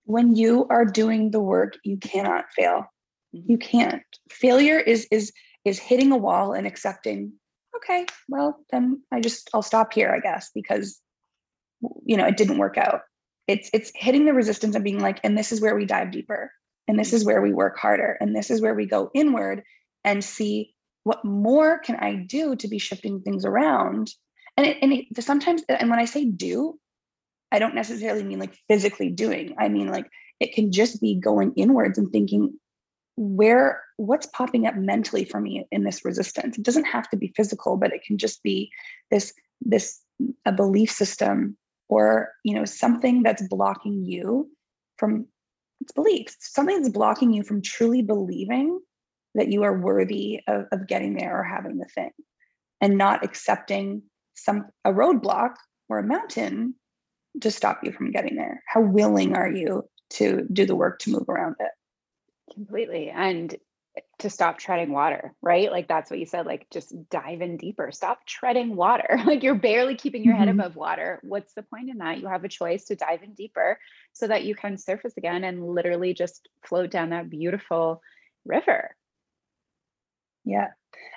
When 0.05 0.37
you 0.37 0.67
are 0.69 0.85
doing 0.85 1.31
the 1.31 1.41
work 1.41 1.79
you 1.85 1.97
cannot 1.97 2.45
fail. 2.55 2.87
Mm-hmm. 3.35 3.51
you 3.51 3.59
can't. 3.59 4.03
Failure 4.31 4.79
is 4.79 5.09
is 5.11 5.33
is 5.65 5.79
hitting 5.79 6.13
a 6.13 6.17
wall 6.17 6.53
and 6.53 6.67
accepting 6.67 7.33
okay 7.77 8.07
well 8.29 8.59
then 8.71 9.03
i 9.13 9.21
just 9.21 9.51
i'll 9.53 9.63
stop 9.63 9.93
here 9.93 10.13
i 10.13 10.21
guess 10.21 10.51
because 10.55 11.01
you 12.05 12.17
know 12.17 12.27
it 12.27 12.37
didn't 12.37 12.59
work 12.59 12.79
out 12.79 13.01
it's 13.47 13.71
it's 13.73 13.93
hitting 13.95 14.25
the 14.25 14.33
resistance 14.33 14.75
and 14.75 14.85
being 14.85 15.01
like 15.01 15.21
and 15.25 15.37
this 15.37 15.53
is 15.53 15.61
where 15.61 15.75
we 15.75 15.85
dive 15.85 16.11
deeper 16.11 16.51
and 16.89 16.99
this 16.99 17.13
is 17.13 17.25
where 17.25 17.43
we 17.43 17.53
work 17.53 17.79
harder 17.79 18.17
and 18.21 18.35
this 18.35 18.51
is 18.51 18.61
where 18.61 18.75
we 18.75 18.87
go 18.87 19.11
inward 19.15 19.63
and 20.05 20.25
see 20.25 20.75
what 21.05 21.25
more 21.25 21.79
can 21.79 21.97
i 21.97 22.15
do 22.15 22.57
to 22.57 22.69
be 22.69 22.79
shifting 22.79 23.21
things 23.21 23.45
around 23.45 24.11
and 24.57 24.67
it, 24.67 24.79
and 24.83 24.93
it, 24.93 25.07
sometimes 25.23 25.63
and 25.69 25.91
when 25.91 25.99
i 25.99 26.05
say 26.05 26.25
do 26.25 26.79
I 27.55 27.61
don't 27.61 27.77
necessarily 27.77 28.25
mean 28.25 28.41
like 28.41 28.59
physically 28.69 29.11
doing. 29.11 29.55
I 29.59 29.69
mean 29.69 29.87
like 29.87 30.11
it 30.41 30.55
can 30.55 30.73
just 30.73 31.01
be 31.01 31.15
going 31.15 31.53
inwards 31.55 31.99
and 31.99 32.11
thinking 32.11 32.59
where 33.17 33.81
what's 33.97 34.27
popping 34.27 34.67
up 34.67 34.75
mentally 34.75 35.25
for 35.25 35.41
me 35.41 35.65
in 35.71 35.85
this 35.85 36.05
resistance. 36.05 36.59
It 36.59 36.65
doesn't 36.65 36.87
have 36.87 37.09
to 37.11 37.17
be 37.17 37.33
physical, 37.37 37.77
but 37.77 37.93
it 37.93 38.03
can 38.05 38.19
just 38.19 38.43
be 38.43 38.73
this 39.13 39.33
this 39.61 40.01
a 40.45 40.51
belief 40.51 40.91
system 40.91 41.57
or 41.88 42.31
you 42.45 42.55
know 42.55 42.64
something 42.64 43.23
that's 43.23 43.47
blocking 43.49 44.05
you 44.05 44.50
from 44.97 45.26
it's 45.81 45.93
beliefs 45.93 46.37
something 46.41 46.81
that's 46.81 46.93
blocking 46.93 47.33
you 47.33 47.43
from 47.43 47.61
truly 47.62 48.03
believing 48.03 48.81
that 49.35 49.50
you 49.50 49.64
are 49.64 49.79
worthy 49.79 50.41
of, 50.47 50.67
of 50.73 50.87
getting 50.87 51.14
there 51.14 51.38
or 51.38 51.43
having 51.43 51.79
the 51.79 51.87
thing 51.87 52.11
and 52.81 52.97
not 52.97 53.25
accepting 53.25 54.03
some 54.35 54.67
a 54.85 54.93
roadblock 54.93 55.55
or 55.88 55.99
a 55.99 56.07
mountain 56.07 56.75
to 57.41 57.50
stop 57.50 57.81
you 57.83 57.93
from 57.93 58.12
getting 58.12 58.37
there. 58.37 58.62
How 58.69 58.81
willing 58.81 59.35
are 59.35 59.50
you 59.50 59.85
to 60.11 60.47
do 60.53 60.67
the 60.67 60.76
work 60.76 60.99
to 61.00 61.11
move 61.11 61.29
around 61.29 61.57
it? 61.59 61.71
Completely. 62.53 63.11
And 63.11 63.57
to 64.19 64.31
stop 64.31 64.59
treading 64.59 64.91
water, 64.91 65.35
right? 65.41 65.71
Like 65.71 65.87
that's 65.87 66.11
what 66.11 66.19
you 66.19 66.27
said, 66.27 66.47
like 66.47 66.67
just 66.71 66.93
dive 67.11 67.43
in 67.43 67.57
deeper. 67.57 67.91
Stop 67.93 68.27
treading 68.27 68.77
water. 68.77 69.21
Like 69.25 69.43
you're 69.43 69.55
barely 69.55 69.95
keeping 69.95 70.23
your 70.23 70.35
mm-hmm. 70.35 70.45
head 70.45 70.49
above 70.49 70.77
water. 70.77 71.19
What's 71.23 71.55
the 71.55 71.63
point 71.63 71.91
in 71.91 71.99
that? 71.99 72.21
You 72.21 72.29
have 72.29 72.45
a 72.45 72.49
choice 72.49 72.85
to 72.87 72.97
dive 72.97 73.23
in 73.23 73.35
deeper 73.35 73.79
so 74.13 74.29
that 74.29 74.45
you 74.45 74.55
can 74.55 74.77
surface 74.77 75.17
again 75.17 75.45
and 75.45 75.67
literally 75.67 76.15
just 76.15 76.49
float 76.65 76.91
down 76.91 77.11
that 77.11 77.31
beautiful 77.31 78.03
river. 78.45 78.95
Yeah. 80.45 80.69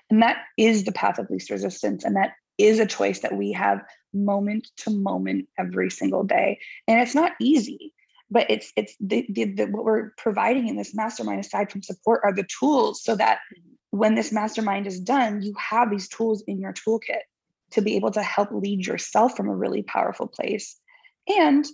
And 0.10 0.22
that 0.22 0.38
is 0.57 0.84
the 0.84 0.91
path 0.91 1.19
of 1.19 1.29
least 1.29 1.50
resistance. 1.50 2.05
And 2.05 2.15
that 2.15 2.34
is 2.57 2.79
a 2.79 2.86
choice 2.86 3.19
that 3.19 3.36
we 3.36 3.51
have 3.51 3.84
moment 4.13 4.67
to 4.77 4.89
moment 4.89 5.48
every 5.57 5.89
single 5.89 6.24
day. 6.24 6.60
And 6.88 7.00
it's 7.01 7.15
not 7.15 7.34
easy 7.39 7.93
but 8.29 8.50
it's 8.50 8.72
it's 8.75 8.96
the, 9.00 9.25
the, 9.29 9.46
the, 9.46 9.65
what 9.65 9.86
we're 9.86 10.12
providing 10.17 10.67
in 10.67 10.75
this 10.75 10.96
mastermind 10.96 11.39
aside 11.39 11.72
from 11.72 11.81
support 11.81 12.22
are 12.24 12.34
the 12.34 12.48
tools 12.60 13.03
so 13.03 13.15
that 13.15 13.39
mm-hmm. 13.39 13.98
when 13.98 14.15
this 14.15 14.31
mastermind 14.31 14.88
is 14.88 15.00
done 15.00 15.41
you 15.41 15.53
have 15.57 15.89
these 15.89 16.07
tools 16.07 16.43
in 16.48 16.60
your 16.60 16.74
toolkit 16.74 17.22
to 17.72 17.81
be 17.81 17.96
able 17.96 18.12
to 18.12 18.24
help 18.24 18.50
lead 18.51 18.86
yourself 18.86 19.36
from 19.36 19.50
a 19.50 19.55
really 19.55 19.84
powerful 19.84 20.27
place 20.27 20.77
and 21.27 21.65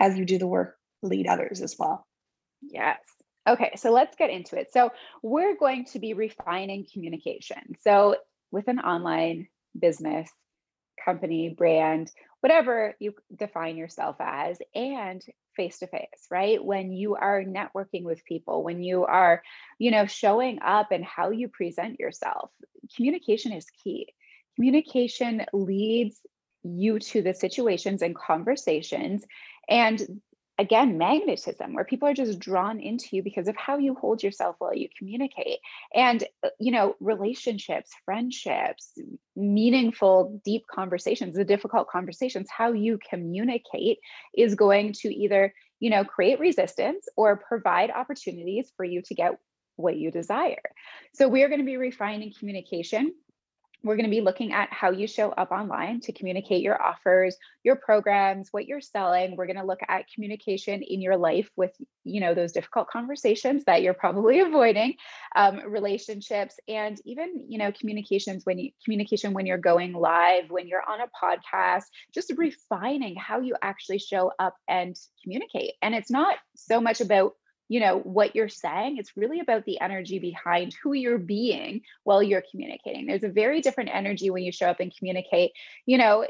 as 0.00 0.16
you 0.16 0.24
do 0.24 0.38
the 0.38 0.46
work 0.46 0.76
lead 1.02 1.26
others 1.26 1.60
as 1.60 1.76
well. 1.78 2.06
Yes. 2.60 2.98
Okay 3.48 3.72
so 3.76 3.92
let's 3.92 4.16
get 4.16 4.30
into 4.30 4.58
it. 4.58 4.72
So 4.72 4.92
we're 5.22 5.56
going 5.56 5.84
to 5.86 5.98
be 5.98 6.14
refining 6.14 6.86
communication. 6.92 7.74
So 7.82 8.16
with 8.50 8.68
an 8.68 8.78
online 8.78 9.48
business 9.78 10.28
company 11.04 11.54
brand 11.56 12.10
whatever 12.40 12.94
you 13.00 13.14
define 13.34 13.76
yourself 13.76 14.16
as 14.20 14.58
and 14.74 15.22
face 15.56 15.78
to 15.80 15.86
face 15.86 16.26
right? 16.30 16.64
When 16.64 16.92
you 16.92 17.16
are 17.16 17.42
networking 17.42 18.04
with 18.04 18.24
people 18.24 18.62
when 18.62 18.82
you 18.82 19.04
are 19.04 19.42
you 19.78 19.90
know 19.90 20.06
showing 20.06 20.60
up 20.62 20.92
and 20.92 21.04
how 21.04 21.30
you 21.30 21.48
present 21.48 21.98
yourself 21.98 22.50
communication 22.96 23.52
is 23.52 23.66
key. 23.82 24.08
Communication 24.56 25.44
leads 25.52 26.20
you 26.62 26.98
to 26.98 27.22
the 27.22 27.34
situations 27.34 28.02
and 28.02 28.14
conversations 28.14 29.24
and 29.68 30.20
again 30.58 30.98
magnetism 30.98 31.72
where 31.72 31.84
people 31.84 32.08
are 32.08 32.14
just 32.14 32.38
drawn 32.38 32.80
into 32.80 33.16
you 33.16 33.22
because 33.22 33.48
of 33.48 33.56
how 33.56 33.78
you 33.78 33.94
hold 33.94 34.22
yourself 34.22 34.56
while 34.58 34.74
you 34.74 34.88
communicate. 34.98 35.58
And 35.94 36.24
uh, 36.42 36.48
you 36.58 36.72
know 36.72 36.96
relationships 37.00 37.90
friendships 38.04 38.92
meaningful 39.36 40.40
deep 40.44 40.64
conversations 40.72 41.34
the 41.34 41.44
difficult 41.44 41.88
conversations 41.88 42.48
how 42.50 42.72
you 42.72 42.98
communicate 43.08 43.98
is 44.36 44.54
going 44.54 44.92
to 44.92 45.14
either 45.14 45.54
you 45.80 45.90
know 45.90 46.04
create 46.04 46.40
resistance 46.40 47.06
or 47.16 47.36
provide 47.36 47.90
opportunities 47.90 48.72
for 48.76 48.84
you 48.84 49.02
to 49.02 49.14
get 49.14 49.38
what 49.76 49.96
you 49.96 50.10
desire. 50.10 50.62
So 51.14 51.28
we 51.28 51.42
are 51.44 51.48
going 51.48 51.60
to 51.60 51.66
be 51.66 51.76
refining 51.76 52.32
communication 52.36 53.14
we're 53.84 53.96
going 53.96 54.06
to 54.06 54.10
be 54.10 54.20
looking 54.20 54.52
at 54.52 54.72
how 54.72 54.90
you 54.90 55.06
show 55.06 55.30
up 55.30 55.52
online 55.52 56.00
to 56.00 56.12
communicate 56.12 56.62
your 56.62 56.80
offers, 56.80 57.36
your 57.62 57.76
programs, 57.76 58.48
what 58.50 58.66
you're 58.66 58.80
selling. 58.80 59.36
We're 59.36 59.46
going 59.46 59.56
to 59.56 59.64
look 59.64 59.80
at 59.86 60.10
communication 60.12 60.82
in 60.82 61.00
your 61.00 61.16
life 61.16 61.48
with, 61.56 61.70
you 62.02 62.20
know, 62.20 62.34
those 62.34 62.52
difficult 62.52 62.88
conversations 62.88 63.64
that 63.64 63.82
you're 63.82 63.94
probably 63.94 64.40
avoiding, 64.48 64.94
um, 65.36 65.60
relationships, 65.66 66.56
and 66.66 67.00
even, 67.04 67.46
you 67.48 67.58
know, 67.58 67.70
communications 67.70 68.44
when 68.44 68.58
you 68.58 68.70
communication 68.84 69.32
when 69.32 69.46
you're 69.46 69.58
going 69.58 69.92
live, 69.92 70.50
when 70.50 70.66
you're 70.66 70.82
on 70.88 71.00
a 71.00 71.06
podcast, 71.06 71.84
just 72.12 72.32
refining 72.36 73.14
how 73.14 73.40
you 73.40 73.54
actually 73.62 73.98
show 73.98 74.32
up 74.38 74.56
and 74.68 74.96
communicate. 75.22 75.74
And 75.82 75.94
it's 75.94 76.10
not 76.10 76.36
so 76.56 76.80
much 76.80 77.00
about 77.00 77.34
you 77.68 77.80
know 77.80 77.98
what 77.98 78.34
you're 78.34 78.48
saying 78.48 78.96
it's 78.96 79.16
really 79.16 79.40
about 79.40 79.64
the 79.64 79.80
energy 79.80 80.18
behind 80.18 80.74
who 80.82 80.92
you're 80.92 81.18
being 81.18 81.82
while 82.04 82.22
you're 82.22 82.42
communicating. 82.50 83.06
There's 83.06 83.24
a 83.24 83.28
very 83.28 83.60
different 83.60 83.90
energy 83.92 84.30
when 84.30 84.42
you 84.42 84.52
show 84.52 84.66
up 84.66 84.80
and 84.80 84.94
communicate 84.96 85.52
you 85.86 85.98
know 85.98 86.26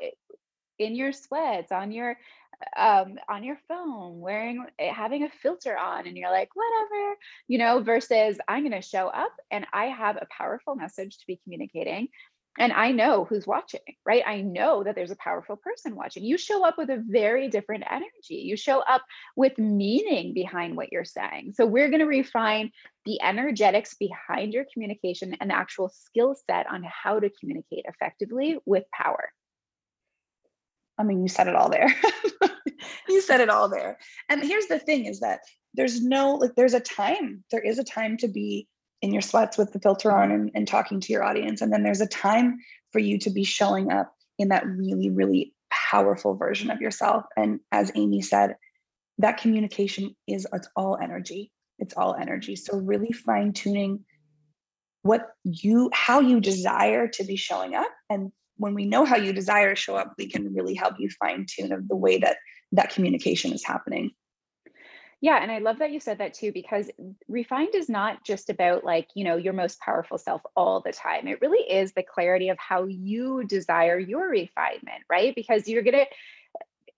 in 0.78 0.94
your 0.94 1.12
sweats 1.12 1.72
on 1.72 1.92
your 1.92 2.16
um 2.76 3.18
on 3.28 3.44
your 3.44 3.58
phone 3.68 4.20
wearing 4.20 4.64
eh, 4.78 4.92
having 4.92 5.22
a 5.22 5.30
filter 5.42 5.78
on 5.78 6.06
and 6.06 6.16
you're 6.16 6.30
like 6.30 6.50
whatever 6.54 7.16
you 7.46 7.56
know 7.56 7.80
versus 7.80 8.36
i'm 8.48 8.62
going 8.62 8.72
to 8.72 8.82
show 8.82 9.06
up 9.06 9.32
and 9.52 9.64
i 9.72 9.86
have 9.86 10.16
a 10.16 10.26
powerful 10.36 10.74
message 10.74 11.18
to 11.18 11.26
be 11.26 11.38
communicating 11.44 12.08
and 12.58 12.72
I 12.72 12.90
know 12.90 13.24
who's 13.24 13.46
watching, 13.46 13.80
right? 14.04 14.22
I 14.26 14.40
know 14.42 14.82
that 14.82 14.96
there's 14.96 15.12
a 15.12 15.16
powerful 15.16 15.56
person 15.56 15.94
watching. 15.94 16.24
You 16.24 16.36
show 16.36 16.66
up 16.66 16.76
with 16.76 16.90
a 16.90 17.02
very 17.06 17.48
different 17.48 17.84
energy. 17.88 18.42
You 18.44 18.56
show 18.56 18.80
up 18.80 19.02
with 19.36 19.56
meaning 19.58 20.34
behind 20.34 20.76
what 20.76 20.92
you're 20.92 21.04
saying. 21.04 21.52
So, 21.54 21.66
we're 21.66 21.88
going 21.88 22.00
to 22.00 22.06
refine 22.06 22.72
the 23.04 23.22
energetics 23.22 23.94
behind 23.94 24.52
your 24.52 24.64
communication 24.72 25.36
and 25.40 25.50
the 25.50 25.54
actual 25.54 25.88
skill 25.88 26.36
set 26.50 26.66
on 26.68 26.84
how 26.84 27.20
to 27.20 27.30
communicate 27.40 27.84
effectively 27.86 28.58
with 28.66 28.84
power. 28.92 29.30
I 30.98 31.04
mean, 31.04 31.22
you 31.22 31.28
said 31.28 31.46
it 31.46 31.54
all 31.54 31.70
there. 31.70 31.94
you 33.08 33.20
said 33.20 33.40
it 33.40 33.48
all 33.48 33.68
there. 33.68 33.98
And 34.28 34.42
here's 34.42 34.66
the 34.66 34.80
thing 34.80 35.06
is 35.06 35.20
that 35.20 35.40
there's 35.74 36.02
no, 36.02 36.34
like, 36.34 36.56
there's 36.56 36.74
a 36.74 36.80
time, 36.80 37.44
there 37.52 37.62
is 37.62 37.78
a 37.78 37.84
time 37.84 38.16
to 38.18 38.28
be 38.28 38.66
in 39.00 39.12
your 39.12 39.22
sweats 39.22 39.56
with 39.56 39.72
the 39.72 39.80
filter 39.80 40.12
on 40.12 40.30
and, 40.30 40.50
and 40.54 40.66
talking 40.66 41.00
to 41.00 41.12
your 41.12 41.22
audience. 41.22 41.60
And 41.60 41.72
then 41.72 41.82
there's 41.82 42.00
a 42.00 42.06
time 42.06 42.58
for 42.92 42.98
you 42.98 43.18
to 43.20 43.30
be 43.30 43.44
showing 43.44 43.92
up 43.92 44.12
in 44.38 44.48
that 44.48 44.66
really, 44.66 45.10
really 45.10 45.54
powerful 45.70 46.34
version 46.34 46.70
of 46.70 46.80
yourself. 46.80 47.24
And 47.36 47.60
as 47.70 47.92
Amy 47.94 48.22
said, 48.22 48.56
that 49.18 49.38
communication 49.38 50.14
is 50.26 50.46
it's 50.52 50.68
all 50.76 50.98
energy. 51.00 51.52
It's 51.78 51.94
all 51.96 52.14
energy. 52.14 52.56
So 52.56 52.78
really 52.78 53.12
fine 53.12 53.52
tuning 53.52 54.04
what 55.02 55.28
you 55.44 55.90
how 55.92 56.20
you 56.20 56.40
desire 56.40 57.08
to 57.08 57.24
be 57.24 57.36
showing 57.36 57.74
up 57.74 57.90
and 58.10 58.32
when 58.56 58.74
we 58.74 58.84
know 58.84 59.04
how 59.04 59.16
you 59.16 59.32
desire 59.32 59.74
to 59.74 59.80
show 59.80 59.96
up 59.96 60.12
we 60.18 60.28
can 60.28 60.52
really 60.52 60.74
help 60.74 60.94
you 60.98 61.08
fine 61.20 61.46
tune 61.48 61.72
of 61.72 61.86
the 61.88 61.96
way 61.96 62.18
that 62.18 62.36
that 62.72 62.90
communication 62.90 63.52
is 63.52 63.64
happening 63.64 64.10
yeah, 65.20 65.42
and 65.42 65.50
I 65.50 65.58
love 65.58 65.80
that 65.80 65.90
you 65.90 65.98
said 65.98 66.18
that 66.18 66.34
too, 66.34 66.52
because 66.52 66.90
refined 67.26 67.74
is 67.74 67.88
not 67.88 68.24
just 68.24 68.50
about 68.50 68.84
like, 68.84 69.08
you 69.14 69.24
know, 69.24 69.36
your 69.36 69.52
most 69.52 69.80
powerful 69.80 70.16
self 70.16 70.42
all 70.56 70.80
the 70.80 70.92
time. 70.92 71.26
It 71.26 71.40
really 71.40 71.68
is 71.68 71.92
the 71.92 72.04
clarity 72.04 72.50
of 72.50 72.58
how 72.58 72.84
you 72.84 73.42
desire 73.44 73.98
your 73.98 74.28
refinement, 74.28 75.02
right? 75.10 75.34
Because 75.34 75.66
you're 75.66 75.82
going 75.82 75.96
to 75.98 76.06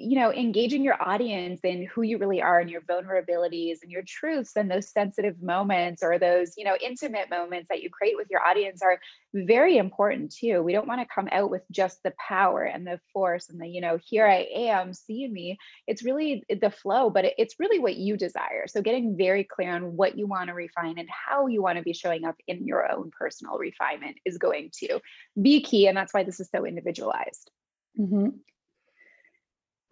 you 0.00 0.19
know 0.19 0.33
engaging 0.33 0.83
your 0.83 1.00
audience 1.00 1.61
in 1.62 1.87
who 1.87 2.02
you 2.02 2.16
really 2.16 2.40
are 2.40 2.59
and 2.59 2.71
your 2.71 2.80
vulnerabilities 2.83 3.83
and 3.83 3.92
your 3.92 4.02
truths 4.07 4.52
and 4.57 4.71
those 4.71 4.90
sensitive 4.90 5.42
moments 5.42 6.02
or 6.02 6.19
those 6.19 6.54
you 6.57 6.64
know 6.64 6.76
intimate 6.80 7.28
moments 7.28 7.69
that 7.69 7.83
you 7.83 7.90
create 7.90 8.16
with 8.16 8.28
your 8.30 8.40
audience 8.47 8.80
are 8.83 8.99
very 9.35 9.76
important 9.76 10.35
too. 10.35 10.62
We 10.62 10.73
don't 10.73 10.88
want 10.88 11.00
to 11.00 11.14
come 11.14 11.28
out 11.30 11.50
with 11.50 11.62
just 11.71 12.02
the 12.02 12.12
power 12.19 12.62
and 12.62 12.87
the 12.87 12.99
force 13.12 13.49
and 13.50 13.61
the 13.61 13.69
you 13.69 13.80
know 13.80 13.99
here 14.02 14.26
i 14.26 14.47
am 14.54 14.95
see 14.95 15.28
me. 15.28 15.59
It's 15.87 16.02
really 16.02 16.45
the 16.49 16.71
flow 16.71 17.11
but 17.11 17.26
it's 17.37 17.57
really 17.59 17.78
what 17.78 17.97
you 17.97 18.16
desire. 18.16 18.66
So 18.66 18.83
getting 18.83 19.16
very 19.16 19.45
clear 19.45 19.75
on 19.75 19.97
what 19.97 20.16
you 20.16 20.26
want 20.26 20.49
to 20.49 20.54
refine 20.54 20.99
and 20.99 21.09
how 21.11 21.47
you 21.47 21.62
want 21.62 21.76
to 21.78 21.85
be 21.85 21.92
showing 21.92 22.25
up 22.25 22.37
in 22.49 22.66
your 22.66 22.90
own 22.90 23.11
personal 23.16 23.59
refinement 23.59 24.16
is 24.25 24.38
going 24.38 24.71
to 24.80 25.00
be 25.40 25.62
key 25.62 25.87
and 25.87 25.97
that's 25.97 26.14
why 26.14 26.25
this 26.25 26.40
is 26.40 26.49
so 26.50 26.64
individualized. 26.64 27.50
Mm-hmm. 27.99 28.28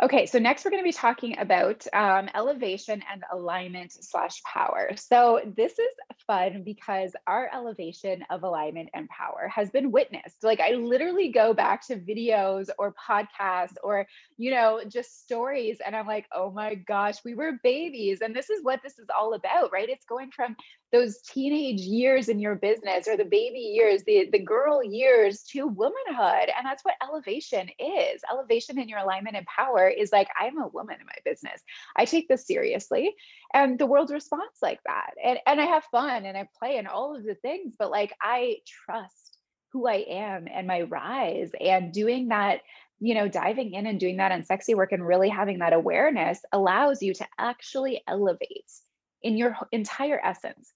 Okay, 0.01 0.27
so 0.27 0.39
next 0.39 0.65
we're 0.65 0.71
going 0.71 0.83
to 0.83 0.89
be 0.89 0.93
talking 0.93 1.37
about 1.41 1.85
um, 1.93 2.29
elevation 2.33 3.03
and 3.11 3.25
alignment 3.33 3.93
slash 3.93 4.41
power. 4.45 4.91
So 4.95 5.41
this 5.57 5.73
is 5.73 5.89
fun 6.25 6.63
because 6.65 7.17
our 7.27 7.51
elevation 7.53 8.25
of 8.31 8.45
alignment 8.45 8.91
and 8.95 9.09
power 9.09 9.51
has 9.53 9.71
been 9.71 9.91
witnessed. 9.91 10.45
Like 10.45 10.61
I 10.61 10.75
literally 10.75 11.33
go 11.33 11.53
back 11.53 11.85
to 11.89 11.97
videos 11.97 12.69
or 12.79 12.95
podcasts 12.95 13.75
or, 13.83 14.07
you 14.39 14.53
know, 14.53 14.81
just 14.89 15.21
stories 15.21 15.79
and 15.85 15.97
I'm 15.97 16.07
like, 16.07 16.27
oh 16.33 16.53
my 16.53 16.77
gosh, 16.77 17.17
we 17.25 17.35
were 17.35 17.59
babies. 17.65 18.21
And 18.23 18.35
this 18.35 18.51
is 18.51 18.63
what 18.63 18.81
this 18.85 18.97
is 19.01 19.09
all 19.15 19.35
about, 19.35 19.73
right? 19.73 19.89
It's 19.89 20.07
going 20.07 20.31
from 20.31 20.57
those 20.93 21.21
teenage 21.23 21.81
years 21.81 22.29
in 22.29 22.39
your 22.39 22.55
business 22.55 23.09
or 23.09 23.17
the 23.17 23.25
baby 23.25 23.59
years, 23.59 24.05
the, 24.05 24.29
the 24.31 24.39
girl 24.39 24.83
years 24.83 25.43
to 25.51 25.67
womanhood. 25.67 26.51
And 26.57 26.65
that's 26.65 26.85
what 26.85 26.95
elevation 27.03 27.69
is. 27.81 28.23
Elevation 28.31 28.79
in 28.79 28.89
your 28.89 29.01
alignment 29.01 29.37
and 29.37 29.45
power 29.47 29.89
is 29.89 30.13
like, 30.13 30.29
I'm 30.41 30.63
a 30.63 30.69
woman 30.69 30.99
in 31.01 31.07
my 31.07 31.19
business. 31.25 31.61
I 31.97 32.05
take 32.05 32.29
this 32.29 32.47
seriously. 32.47 33.17
And 33.53 33.77
the 33.77 33.87
world 33.87 34.11
responds 34.11 34.59
like 34.63 34.81
that. 34.87 35.15
And, 35.23 35.41
and 35.49 35.61
I 35.61 35.65
have 35.65 35.85
fun 35.91 36.25
and 36.25 36.39
I 36.39 36.49
play 36.61 36.77
and 36.77 36.87
all 36.87 37.17
of 37.17 37.25
the 37.25 37.35
things, 37.35 37.75
but 37.77 37.91
like 37.91 38.15
I 38.23 38.59
trust 38.87 39.37
who 39.73 39.87
I 39.87 40.05
am 40.09 40.47
and 40.49 40.67
my 40.67 40.83
rise 40.83 41.51
and 41.61 41.93
doing 41.93 42.29
that 42.29 42.61
you 43.01 43.15
know, 43.15 43.29
diving 43.29 43.75
in 43.75 43.87
and 43.87 44.01
doing 44.01 44.17
that 44.17 44.33
unsexy 44.33 44.75
work 44.75 44.93
and 44.93 45.07
really 45.07 45.29
having 45.29 45.59
that 45.59 45.73
awareness 45.73 46.41
allows 46.53 47.03
you 47.03 47.15
to 47.15 47.27
actually 47.39 48.03
elevate 48.09 48.71
in 49.23 49.37
your 49.37 49.57
entire 49.73 50.21
essence. 50.23 50.73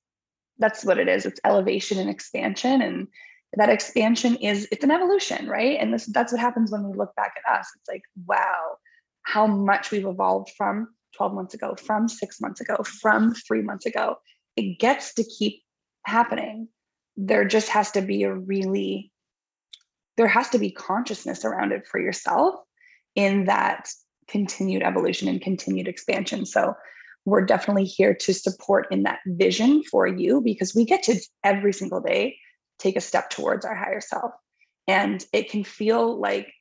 That's 0.58 0.84
what 0.84 0.98
it 0.98 1.08
is. 1.08 1.26
It's 1.26 1.40
elevation 1.44 1.98
and 1.98 2.10
expansion 2.10 2.82
and 2.82 3.08
that 3.54 3.68
expansion 3.68 4.36
is 4.36 4.66
it's 4.72 4.84
an 4.84 4.90
evolution 4.90 5.46
right? 5.46 5.78
And 5.78 5.92
this 5.92 6.06
that's 6.06 6.32
what 6.32 6.40
happens 6.40 6.70
when 6.70 6.88
we 6.88 6.96
look 6.96 7.14
back 7.16 7.34
at 7.36 7.58
us. 7.58 7.68
It's 7.76 7.88
like 7.88 8.02
wow 8.26 8.76
how 9.24 9.46
much 9.46 9.90
we've 9.90 10.06
evolved 10.06 10.50
from 10.56 10.88
12 11.16 11.34
months 11.34 11.54
ago 11.54 11.74
from 11.76 12.08
6 12.08 12.40
months 12.40 12.60
ago 12.60 12.76
from 12.84 13.34
3 13.34 13.62
months 13.62 13.86
ago. 13.86 14.16
It 14.56 14.78
gets 14.78 15.14
to 15.14 15.24
keep 15.24 15.62
happening. 16.06 16.68
There 17.16 17.44
just 17.44 17.68
has 17.68 17.90
to 17.92 18.00
be 18.00 18.22
a 18.22 18.34
really 18.34 19.11
there 20.16 20.28
has 20.28 20.48
to 20.50 20.58
be 20.58 20.70
consciousness 20.70 21.44
around 21.44 21.72
it 21.72 21.86
for 21.86 22.00
yourself 22.00 22.54
in 23.14 23.44
that 23.44 23.88
continued 24.28 24.82
evolution 24.82 25.28
and 25.28 25.40
continued 25.40 25.88
expansion 25.88 26.46
so 26.46 26.74
we're 27.24 27.44
definitely 27.44 27.84
here 27.84 28.14
to 28.14 28.34
support 28.34 28.86
in 28.90 29.04
that 29.04 29.20
vision 29.26 29.82
for 29.84 30.06
you 30.06 30.40
because 30.40 30.74
we 30.74 30.84
get 30.84 31.02
to 31.04 31.20
every 31.44 31.72
single 31.72 32.00
day 32.00 32.36
take 32.78 32.96
a 32.96 33.00
step 33.00 33.30
towards 33.30 33.64
our 33.64 33.74
higher 33.74 34.00
self. 34.00 34.32
And 34.88 35.24
it 35.32 35.50
can 35.50 35.62
feel 35.62 36.18
like 36.18 36.52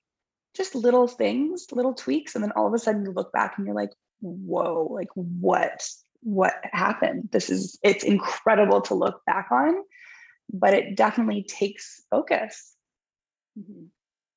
just 0.55 0.75
little 0.75 1.07
things, 1.07 1.65
little 1.71 1.93
tweaks. 1.93 2.35
And 2.35 2.43
then 2.43 2.51
all 2.55 2.67
of 2.67 2.73
a 2.73 2.79
sudden 2.79 3.03
you 3.03 3.11
look 3.11 3.31
back 3.31 3.55
and 3.57 3.65
you're 3.65 3.75
like, 3.75 3.91
whoa, 4.19 4.87
like 4.91 5.07
what, 5.15 5.83
what 6.21 6.53
happened? 6.71 7.29
This 7.31 7.49
is, 7.49 7.79
it's 7.83 8.03
incredible 8.03 8.81
to 8.81 8.93
look 8.93 9.21
back 9.25 9.47
on, 9.51 9.75
but 10.53 10.75
it 10.75 10.95
definitely 10.95 11.43
takes 11.43 12.03
focus. 12.11 12.75
Mm-hmm. 13.59 13.85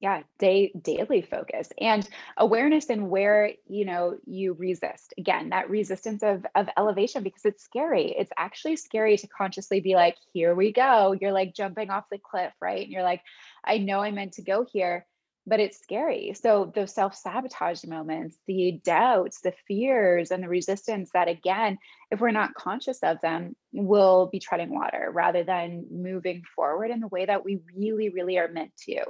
Yeah 0.00 0.22
day 0.38 0.72
daily 0.82 1.22
focus 1.22 1.68
and 1.80 2.06
awareness 2.36 2.86
in 2.86 3.08
where 3.08 3.52
you 3.66 3.84
know 3.84 4.18
you 4.26 4.54
resist. 4.54 5.14
Again 5.16 5.50
that 5.50 5.70
resistance 5.70 6.22
of 6.22 6.44
of 6.54 6.68
elevation 6.76 7.22
because 7.22 7.44
it's 7.44 7.64
scary. 7.64 8.14
It's 8.18 8.32
actually 8.36 8.76
scary 8.76 9.16
to 9.18 9.28
consciously 9.28 9.80
be 9.80 9.94
like 9.94 10.16
here 10.32 10.54
we 10.54 10.72
go. 10.72 11.16
You're 11.18 11.32
like 11.32 11.54
jumping 11.54 11.90
off 11.90 12.04
the 12.10 12.18
cliff 12.18 12.52
right? 12.60 12.82
And 12.82 12.90
you're 12.92 13.02
like 13.02 13.22
i 13.64 13.78
know 13.78 14.00
i 14.00 14.10
meant 14.10 14.34
to 14.34 14.42
go 14.42 14.66
here 14.70 15.06
but 15.46 15.60
it's 15.60 15.80
scary 15.80 16.32
so 16.34 16.72
those 16.74 16.94
self-sabotage 16.94 17.84
moments 17.84 18.36
the 18.46 18.80
doubts 18.84 19.40
the 19.40 19.52
fears 19.66 20.30
and 20.30 20.42
the 20.42 20.48
resistance 20.48 21.10
that 21.12 21.28
again 21.28 21.78
if 22.10 22.20
we're 22.20 22.30
not 22.30 22.54
conscious 22.54 22.98
of 23.02 23.20
them 23.20 23.54
will 23.72 24.28
be 24.32 24.38
treading 24.38 24.74
water 24.74 25.10
rather 25.12 25.44
than 25.44 25.84
moving 25.90 26.42
forward 26.54 26.90
in 26.90 27.00
the 27.00 27.08
way 27.08 27.26
that 27.26 27.44
we 27.44 27.60
really 27.76 28.08
really 28.08 28.38
are 28.38 28.48
meant 28.48 28.72
to 28.76 29.04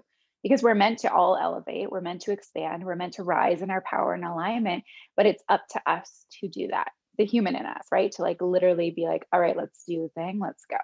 because 0.45 0.63
we're 0.63 0.75
meant 0.75 0.99
to 0.99 1.13
all 1.13 1.39
elevate, 1.39 1.91
we're 1.91 2.03
meant 2.03 2.21
to 2.21 2.31
expand, 2.31 2.85
we're 2.85 2.95
meant 2.95 3.15
to 3.15 3.25
rise 3.25 3.63
in 3.63 3.71
our 3.71 3.81
power 3.81 4.13
and 4.13 4.25
alignment, 4.25 4.85
but 5.17 5.25
it's 5.25 5.43
up 5.49 5.63
to 5.71 5.81
us 5.87 6.27
to 6.39 6.49
do 6.49 6.69
that. 6.69 6.93
The 7.17 7.25
human 7.25 7.57
in 7.57 7.65
us, 7.65 7.87
right? 7.91 8.13
To 8.13 8.23
like 8.23 8.43
literally 8.43 8.91
be 8.91 9.07
like, 9.07 9.25
all 9.33 9.41
right, 9.41 9.57
let's 9.57 9.83
do 9.89 10.03
the 10.03 10.21
thing, 10.21 10.39
let's 10.39 10.67
go. 10.67 10.77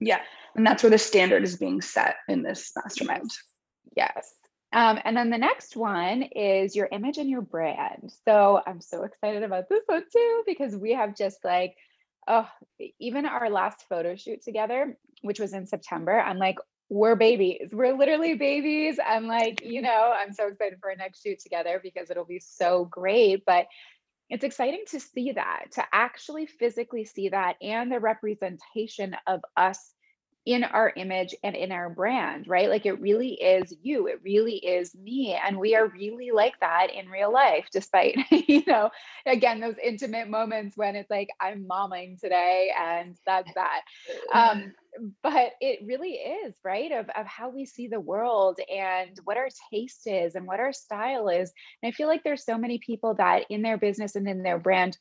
Yeah. 0.00 0.18
And 0.56 0.66
that's 0.66 0.82
where 0.82 0.90
the 0.90 0.98
standard 0.98 1.44
is 1.44 1.56
being 1.56 1.80
set 1.80 2.16
in 2.28 2.42
this 2.42 2.72
mastermind. 2.74 3.30
Yes. 3.96 4.28
Um, 4.72 4.98
and 5.04 5.16
then 5.16 5.30
the 5.30 5.38
next 5.38 5.76
one 5.76 6.22
is 6.22 6.74
your 6.74 6.88
image 6.90 7.18
and 7.18 7.28
your 7.28 7.42
brand. 7.42 8.12
So 8.24 8.60
I'm 8.66 8.80
so 8.80 9.04
excited 9.04 9.42
about 9.42 9.68
this 9.68 9.82
one 9.86 10.04
too, 10.10 10.42
because 10.46 10.74
we 10.74 10.92
have 10.92 11.16
just 11.16 11.44
like, 11.44 11.76
oh, 12.26 12.48
even 12.98 13.26
our 13.26 13.50
last 13.50 13.84
photo 13.88 14.16
shoot 14.16 14.42
together, 14.42 14.96
which 15.20 15.40
was 15.40 15.52
in 15.52 15.66
September, 15.66 16.18
I'm 16.18 16.38
like, 16.38 16.56
we're 16.88 17.16
babies. 17.16 17.68
We're 17.72 17.96
literally 17.96 18.34
babies. 18.34 18.98
I'm 19.04 19.26
like, 19.26 19.62
you 19.64 19.82
know, 19.82 20.12
I'm 20.14 20.32
so 20.32 20.48
excited 20.48 20.78
for 20.80 20.90
our 20.90 20.96
next 20.96 21.22
shoot 21.22 21.40
together 21.40 21.80
because 21.82 22.10
it'll 22.10 22.24
be 22.24 22.40
so 22.40 22.84
great. 22.86 23.44
But 23.46 23.66
it's 24.30 24.44
exciting 24.44 24.84
to 24.88 25.00
see 25.00 25.32
that, 25.32 25.72
to 25.72 25.84
actually 25.92 26.46
physically 26.46 27.04
see 27.04 27.28
that 27.28 27.56
and 27.60 27.92
the 27.92 28.00
representation 28.00 29.14
of 29.26 29.40
us 29.56 29.91
in 30.44 30.64
our 30.64 30.92
image 30.96 31.34
and 31.44 31.54
in 31.54 31.70
our 31.70 31.88
brand, 31.88 32.48
right? 32.48 32.68
Like 32.68 32.84
it 32.84 33.00
really 33.00 33.34
is 33.34 33.72
you, 33.80 34.08
it 34.08 34.20
really 34.24 34.56
is 34.56 34.94
me. 34.94 35.34
And 35.34 35.58
we 35.58 35.76
are 35.76 35.86
really 35.86 36.32
like 36.32 36.58
that 36.60 36.88
in 36.92 37.08
real 37.08 37.32
life, 37.32 37.66
despite, 37.72 38.16
you 38.30 38.62
know, 38.66 38.90
again, 39.24 39.60
those 39.60 39.76
intimate 39.82 40.28
moments 40.28 40.76
when 40.76 40.96
it's 40.96 41.10
like, 41.10 41.28
I'm 41.40 41.66
momming 41.68 42.20
today 42.20 42.72
and 42.78 43.16
that's 43.26 43.52
that. 43.54 43.82
Um, 44.34 44.72
but 45.22 45.52
it 45.60 45.80
really 45.86 46.12
is, 46.12 46.54
right? 46.64 46.90
Of, 46.90 47.08
of 47.16 47.26
how 47.26 47.50
we 47.50 47.64
see 47.64 47.86
the 47.86 48.00
world 48.00 48.58
and 48.70 49.18
what 49.24 49.36
our 49.36 49.48
taste 49.70 50.06
is 50.06 50.34
and 50.34 50.46
what 50.46 50.60
our 50.60 50.72
style 50.72 51.28
is. 51.28 51.52
And 51.82 51.88
I 51.88 51.92
feel 51.92 52.08
like 52.08 52.22
there's 52.24 52.44
so 52.44 52.58
many 52.58 52.78
people 52.78 53.14
that 53.14 53.44
in 53.50 53.62
their 53.62 53.78
business 53.78 54.16
and 54.16 54.28
in 54.28 54.42
their 54.42 54.58
brand 54.58 54.98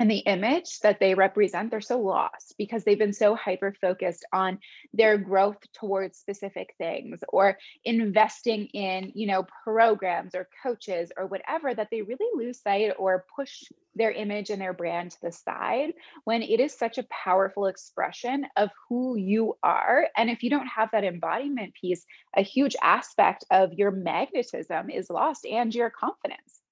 and 0.00 0.10
the 0.10 0.18
image 0.18 0.80
that 0.80 0.98
they 0.98 1.14
represent 1.14 1.70
they're 1.70 1.80
so 1.80 2.00
lost 2.00 2.54
because 2.58 2.84
they've 2.84 2.98
been 2.98 3.12
so 3.12 3.34
hyper 3.34 3.74
focused 3.80 4.24
on 4.32 4.58
their 4.92 5.16
growth 5.16 5.58
towards 5.72 6.18
specific 6.18 6.74
things 6.78 7.20
or 7.28 7.56
investing 7.84 8.66
in 8.66 9.12
you 9.14 9.26
know 9.26 9.46
programs 9.62 10.34
or 10.34 10.48
coaches 10.62 11.12
or 11.16 11.26
whatever 11.26 11.74
that 11.74 11.88
they 11.90 12.02
really 12.02 12.26
lose 12.34 12.60
sight 12.60 12.92
or 12.98 13.24
push 13.36 13.64
their 13.94 14.10
image 14.10 14.50
and 14.50 14.60
their 14.60 14.72
brand 14.72 15.12
to 15.12 15.20
the 15.22 15.32
side 15.32 15.92
when 16.24 16.42
it 16.42 16.60
is 16.60 16.76
such 16.76 16.98
a 16.98 17.06
powerful 17.24 17.66
expression 17.66 18.44
of 18.56 18.70
who 18.88 19.16
you 19.16 19.56
are. 19.62 20.08
And 20.16 20.28
if 20.28 20.42
you 20.42 20.50
don't 20.50 20.66
have 20.66 20.90
that 20.92 21.04
embodiment 21.04 21.74
piece 21.80 22.04
a 22.36 22.42
huge 22.42 22.74
aspect 22.82 23.44
of 23.50 23.72
your 23.74 23.92
magnetism 23.92 24.90
is 24.90 25.10
lost 25.10 25.46
and 25.46 25.72
your 25.72 25.90
confidence 25.90 26.63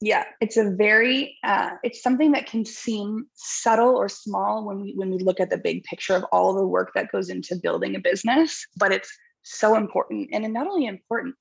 yeah 0.00 0.24
it's 0.40 0.56
a 0.56 0.70
very 0.70 1.38
uh, 1.42 1.70
it's 1.82 2.02
something 2.02 2.32
that 2.32 2.46
can 2.46 2.64
seem 2.64 3.26
subtle 3.34 3.96
or 3.96 4.08
small 4.08 4.64
when 4.64 4.80
we 4.82 4.92
when 4.94 5.10
we 5.10 5.18
look 5.18 5.40
at 5.40 5.50
the 5.50 5.58
big 5.58 5.82
picture 5.84 6.14
of 6.14 6.24
all 6.32 6.54
the 6.54 6.66
work 6.66 6.92
that 6.94 7.10
goes 7.10 7.30
into 7.30 7.56
building 7.56 7.96
a 7.96 8.00
business 8.00 8.66
but 8.76 8.92
it's 8.92 9.10
so 9.46 9.76
important. 9.76 10.28
And 10.32 10.52
not 10.52 10.66
only 10.66 10.86
important 10.86 11.34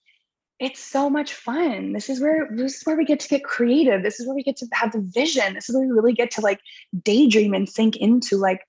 it's 0.58 0.80
so 0.80 1.10
much 1.10 1.34
fun. 1.34 1.92
This 1.92 2.10
is 2.10 2.22
where 2.22 2.48
this 2.50 2.78
is 2.78 2.86
where 2.86 2.96
we 2.96 3.04
get 3.04 3.20
to 3.20 3.28
get 3.28 3.44
creative. 3.44 4.04
This 4.04 4.22
is 4.22 4.26
where 4.26 4.36
we 4.36 4.44
get 4.44 4.56
to 4.58 4.68
have 4.72 4.94
the 4.94 5.02
vision. 5.02 5.54
This 5.54 5.70
is 5.70 5.76
where 5.76 5.86
we 5.86 5.92
really 5.92 6.14
get 6.14 6.32
to 6.32 6.42
like 6.42 6.62
daydream 7.04 7.54
and 7.54 7.68
sink 7.68 7.98
into 7.98 8.38
like 8.38 8.62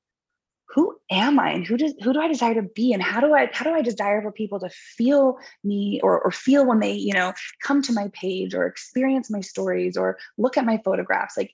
who 0.77 0.95
am 1.11 1.41
I? 1.41 1.53
And 1.53 1.67
who 1.67 1.79
does 1.79 1.95
who 2.03 2.13
do 2.13 2.21
I 2.21 2.29
desire 2.29 2.55
to 2.55 2.63
be? 2.63 2.93
And 2.93 3.03
how 3.03 3.21
do 3.21 3.35
I 3.35 3.49
how 3.53 3.65
do 3.65 3.75
I 3.75 3.81
desire 3.81 4.21
for 4.21 4.31
people 4.31 4.61
to 4.61 4.69
feel 4.69 5.39
me 5.65 6.01
or 6.03 6.21
or 6.21 6.31
feel 6.31 6.67
when 6.67 6.81
they 6.81 6.93
you 6.93 7.15
know 7.15 7.33
come 7.63 7.81
to 7.83 7.95
my 7.95 8.11
page 8.13 8.55
or 8.55 8.67
experience 8.67 9.31
my 9.31 9.41
stories 9.41 9.97
or 9.97 10.19
look 10.37 10.59
at 10.59 10.67
my 10.67 10.79
photographs? 10.85 11.37
Like 11.37 11.53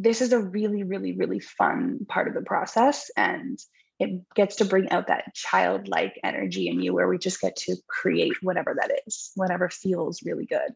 this 0.00 0.20
is 0.20 0.32
a 0.32 0.40
really 0.40 0.82
really 0.82 1.16
really 1.16 1.38
fun 1.38 2.04
part 2.08 2.26
of 2.26 2.34
the 2.34 2.42
process 2.42 3.12
and 3.16 3.60
it 4.00 4.20
gets 4.34 4.56
to 4.56 4.64
bring 4.64 4.90
out 4.90 5.06
that 5.06 5.32
childlike 5.34 6.18
energy 6.24 6.68
in 6.68 6.82
you 6.82 6.92
where 6.92 7.06
we 7.06 7.16
just 7.16 7.40
get 7.40 7.54
to 7.54 7.76
create 7.88 8.34
whatever 8.42 8.76
that 8.80 8.90
is 9.06 9.30
whatever 9.36 9.68
feels 9.68 10.20
really 10.24 10.46
good 10.46 10.72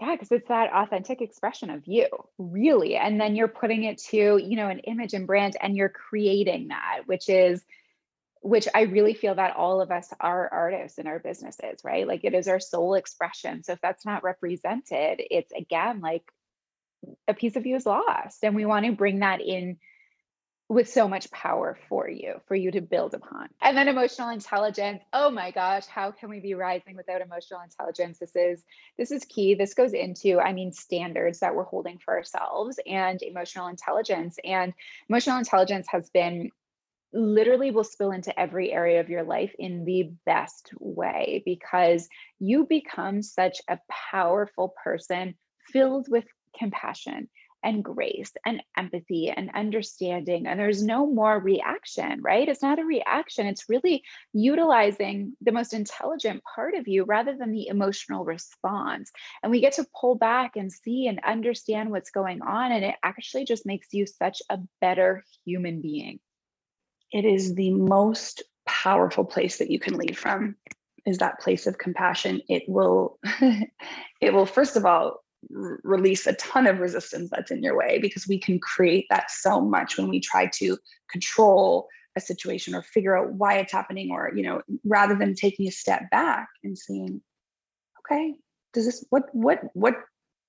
yeah, 0.00 0.12
because 0.12 0.32
it's 0.32 0.48
that 0.48 0.72
authentic 0.72 1.20
expression 1.20 1.70
of 1.70 1.86
you, 1.86 2.08
really. 2.38 2.96
And 2.96 3.20
then 3.20 3.36
you're 3.36 3.48
putting 3.48 3.84
it 3.84 3.98
to, 4.10 4.38
you 4.38 4.56
know, 4.56 4.68
an 4.68 4.80
image 4.80 5.14
and 5.14 5.26
brand 5.26 5.56
and 5.60 5.76
you're 5.76 5.88
creating 5.88 6.68
that, 6.68 7.02
which 7.06 7.28
is 7.28 7.62
which 8.40 8.68
I 8.74 8.82
really 8.82 9.14
feel 9.14 9.36
that 9.36 9.56
all 9.56 9.80
of 9.80 9.90
us 9.90 10.12
are 10.20 10.52
artists 10.52 10.98
in 10.98 11.06
our 11.06 11.18
businesses, 11.18 11.80
right? 11.82 12.06
Like 12.06 12.24
it 12.24 12.34
is 12.34 12.46
our 12.46 12.60
soul 12.60 12.92
expression. 12.92 13.62
So 13.62 13.72
if 13.72 13.80
that's 13.80 14.04
not 14.04 14.22
represented, 14.22 15.22
it's 15.30 15.50
again 15.52 16.00
like 16.00 16.24
a 17.26 17.32
piece 17.32 17.56
of 17.56 17.64
you 17.64 17.76
is 17.76 17.86
lost. 17.86 18.44
And 18.44 18.54
we 18.54 18.66
want 18.66 18.84
to 18.84 18.92
bring 18.92 19.20
that 19.20 19.40
in 19.40 19.78
with 20.68 20.88
so 20.88 21.06
much 21.06 21.30
power 21.30 21.78
for 21.88 22.08
you 22.08 22.40
for 22.46 22.54
you 22.54 22.70
to 22.70 22.80
build 22.80 23.14
upon. 23.14 23.48
And 23.60 23.76
then 23.76 23.88
emotional 23.88 24.30
intelligence. 24.30 25.02
Oh 25.12 25.30
my 25.30 25.50
gosh 25.50 25.86
how 25.86 26.10
can 26.10 26.30
we 26.30 26.40
be 26.40 26.54
rising 26.54 26.96
without 26.96 27.20
emotional 27.20 27.60
intelligence? 27.60 28.18
This 28.18 28.34
is 28.34 28.64
this 28.96 29.10
is 29.10 29.24
key. 29.24 29.54
This 29.54 29.74
goes 29.74 29.92
into 29.92 30.40
i 30.40 30.52
mean 30.52 30.72
standards 30.72 31.40
that 31.40 31.54
we're 31.54 31.64
holding 31.64 31.98
for 31.98 32.16
ourselves 32.16 32.80
and 32.86 33.22
emotional 33.22 33.68
intelligence. 33.68 34.38
And 34.42 34.72
emotional 35.08 35.38
intelligence 35.38 35.86
has 35.90 36.08
been 36.10 36.50
literally 37.12 37.70
will 37.70 37.84
spill 37.84 38.10
into 38.10 38.38
every 38.38 38.72
area 38.72 39.00
of 39.00 39.08
your 39.08 39.22
life 39.22 39.54
in 39.58 39.84
the 39.84 40.10
best 40.26 40.72
way 40.80 41.42
because 41.44 42.08
you 42.40 42.66
become 42.66 43.22
such 43.22 43.58
a 43.68 43.78
powerful 43.88 44.74
person 44.82 45.34
filled 45.72 46.08
with 46.10 46.24
compassion 46.58 47.28
and 47.64 47.82
grace 47.82 48.32
and 48.44 48.62
empathy 48.76 49.30
and 49.30 49.50
understanding. 49.54 50.46
And 50.46 50.60
there's 50.60 50.82
no 50.82 51.06
more 51.06 51.38
reaction, 51.38 52.20
right? 52.20 52.48
It's 52.48 52.62
not 52.62 52.78
a 52.78 52.84
reaction. 52.84 53.46
It's 53.46 53.68
really 53.68 54.04
utilizing 54.34 55.32
the 55.40 55.52
most 55.52 55.72
intelligent 55.72 56.42
part 56.44 56.74
of 56.74 56.86
you 56.86 57.04
rather 57.04 57.34
than 57.36 57.52
the 57.52 57.68
emotional 57.68 58.24
response. 58.24 59.10
And 59.42 59.50
we 59.50 59.60
get 59.60 59.74
to 59.74 59.86
pull 59.98 60.14
back 60.14 60.56
and 60.56 60.70
see 60.70 61.08
and 61.08 61.20
understand 61.26 61.90
what's 61.90 62.10
going 62.10 62.42
on. 62.42 62.70
And 62.70 62.84
it 62.84 62.96
actually 63.02 63.46
just 63.46 63.64
makes 63.64 63.88
you 63.92 64.06
such 64.06 64.42
a 64.50 64.58
better 64.80 65.24
human 65.46 65.80
being. 65.80 66.20
It 67.10 67.24
is 67.24 67.54
the 67.54 67.72
most 67.72 68.42
powerful 68.66 69.24
place 69.24 69.58
that 69.58 69.70
you 69.70 69.80
can 69.80 69.94
lead 69.94 70.18
from 70.18 70.56
is 71.06 71.18
that 71.18 71.38
place 71.38 71.66
of 71.66 71.76
compassion 71.76 72.40
it 72.48 72.62
will 72.66 73.18
it 74.20 74.32
will 74.32 74.46
first 74.46 74.76
of 74.76 74.86
all 74.86 75.23
r- 75.56 75.80
release 75.82 76.26
a 76.26 76.34
ton 76.34 76.66
of 76.66 76.80
resistance 76.80 77.30
that's 77.30 77.50
in 77.50 77.62
your 77.62 77.76
way 77.76 77.98
because 77.98 78.26
we 78.28 78.38
can 78.38 78.58
create 78.58 79.06
that 79.10 79.30
so 79.30 79.60
much 79.60 79.96
when 79.96 80.08
we 80.08 80.20
try 80.20 80.46
to 80.46 80.76
control 81.10 81.88
a 82.16 82.20
situation 82.20 82.74
or 82.74 82.82
figure 82.82 83.16
out 83.16 83.32
why 83.32 83.54
it's 83.58 83.72
happening 83.72 84.10
or 84.10 84.30
you 84.34 84.42
know 84.42 84.62
rather 84.84 85.16
than 85.16 85.34
taking 85.34 85.66
a 85.66 85.72
step 85.72 86.08
back 86.10 86.48
and 86.62 86.78
seeing 86.78 87.20
okay 87.98 88.34
does 88.72 88.84
this 88.86 89.04
what 89.10 89.24
what 89.32 89.60
what 89.74 89.96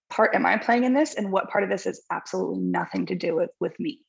part 0.10 0.36
am 0.36 0.45
i 0.45 0.58
playing 0.58 0.84
in 0.84 0.93
this 0.93 1.15
and 1.15 1.31
what 1.31 1.49
part 1.49 1.63
of 1.63 1.69
this 1.69 1.86
is 1.86 2.01
absolutely 2.12 2.60
nothing 2.60 3.05
to 3.05 3.15
do 3.15 3.36
with 3.36 3.49
with 3.60 3.79
me? 3.79 3.99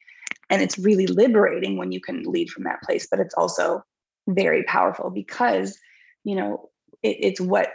And 0.51 0.62
it's 0.62 0.79
really 0.79 1.07
liberating 1.09 1.77
when 1.77 1.90
you 1.90 2.01
can 2.01 2.22
lead 2.22 2.51
from 2.51 2.64
that 2.64 2.83
place 2.83 3.07
but 3.11 3.20
it's 3.20 3.35
also 3.35 3.83
very 4.29 4.64
powerful 4.64 5.11
because 5.11 5.79
you 6.25 6.35
know 6.35 6.68
it, 7.03 7.16
it's 7.20 7.40
what 7.40 7.70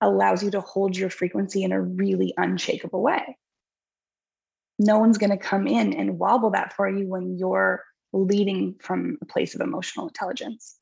allows 0.00 0.42
you 0.42 0.50
to 0.52 0.60
hold 0.60 0.96
your 0.96 1.10
frequency 1.10 1.62
in 1.62 1.72
a 1.72 1.80
really 1.80 2.34
unshakable 2.36 3.02
way. 3.02 3.36
No 4.78 4.98
one's 4.98 5.18
going 5.18 5.30
to 5.30 5.36
come 5.36 5.66
in 5.66 5.92
and 5.92 6.18
wobble 6.18 6.50
that 6.50 6.72
for 6.72 6.88
you 6.88 7.06
when 7.08 7.36
you're 7.36 7.84
leading 8.12 8.76
from 8.80 9.18
a 9.20 9.26
place 9.26 9.54
of 9.54 9.60
emotional 9.60 10.08
intelligence 10.08 10.78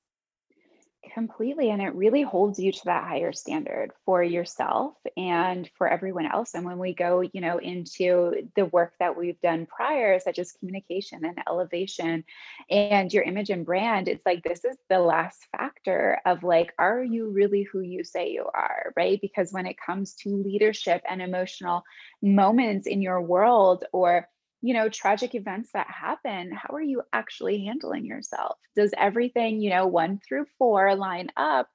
Completely. 1.14 1.70
And 1.70 1.80
it 1.80 1.94
really 1.94 2.22
holds 2.22 2.58
you 2.58 2.72
to 2.72 2.84
that 2.86 3.04
higher 3.04 3.32
standard 3.32 3.92
for 4.04 4.22
yourself 4.22 4.94
and 5.16 5.70
for 5.78 5.88
everyone 5.88 6.26
else. 6.26 6.54
And 6.54 6.64
when 6.64 6.78
we 6.78 6.94
go, 6.94 7.20
you 7.20 7.40
know, 7.40 7.58
into 7.58 8.48
the 8.56 8.66
work 8.66 8.92
that 8.98 9.16
we've 9.16 9.40
done 9.40 9.66
prior, 9.66 10.18
such 10.18 10.38
as 10.38 10.52
communication 10.52 11.24
and 11.24 11.38
elevation 11.48 12.24
and 12.68 13.12
your 13.12 13.22
image 13.22 13.50
and 13.50 13.64
brand, 13.64 14.08
it's 14.08 14.26
like 14.26 14.42
this 14.42 14.64
is 14.64 14.76
the 14.90 14.98
last 14.98 15.46
factor 15.56 16.20
of 16.26 16.42
like, 16.42 16.72
are 16.78 17.02
you 17.02 17.30
really 17.30 17.62
who 17.62 17.80
you 17.80 18.02
say 18.02 18.32
you 18.32 18.44
are? 18.52 18.92
Right. 18.96 19.20
Because 19.20 19.52
when 19.52 19.66
it 19.66 19.76
comes 19.78 20.14
to 20.16 20.42
leadership 20.42 21.02
and 21.08 21.22
emotional 21.22 21.84
moments 22.20 22.86
in 22.86 23.00
your 23.00 23.22
world 23.22 23.84
or 23.92 24.28
you 24.62 24.74
know 24.74 24.88
tragic 24.88 25.34
events 25.34 25.70
that 25.72 25.86
happen 25.88 26.50
how 26.50 26.74
are 26.74 26.82
you 26.82 27.02
actually 27.12 27.64
handling 27.64 28.04
yourself? 28.06 28.58
Does 28.74 28.92
everything 28.96 29.60
you 29.60 29.70
know 29.70 29.86
1 29.86 30.20
through 30.26 30.46
4 30.58 30.96
line 30.96 31.30
up 31.36 31.68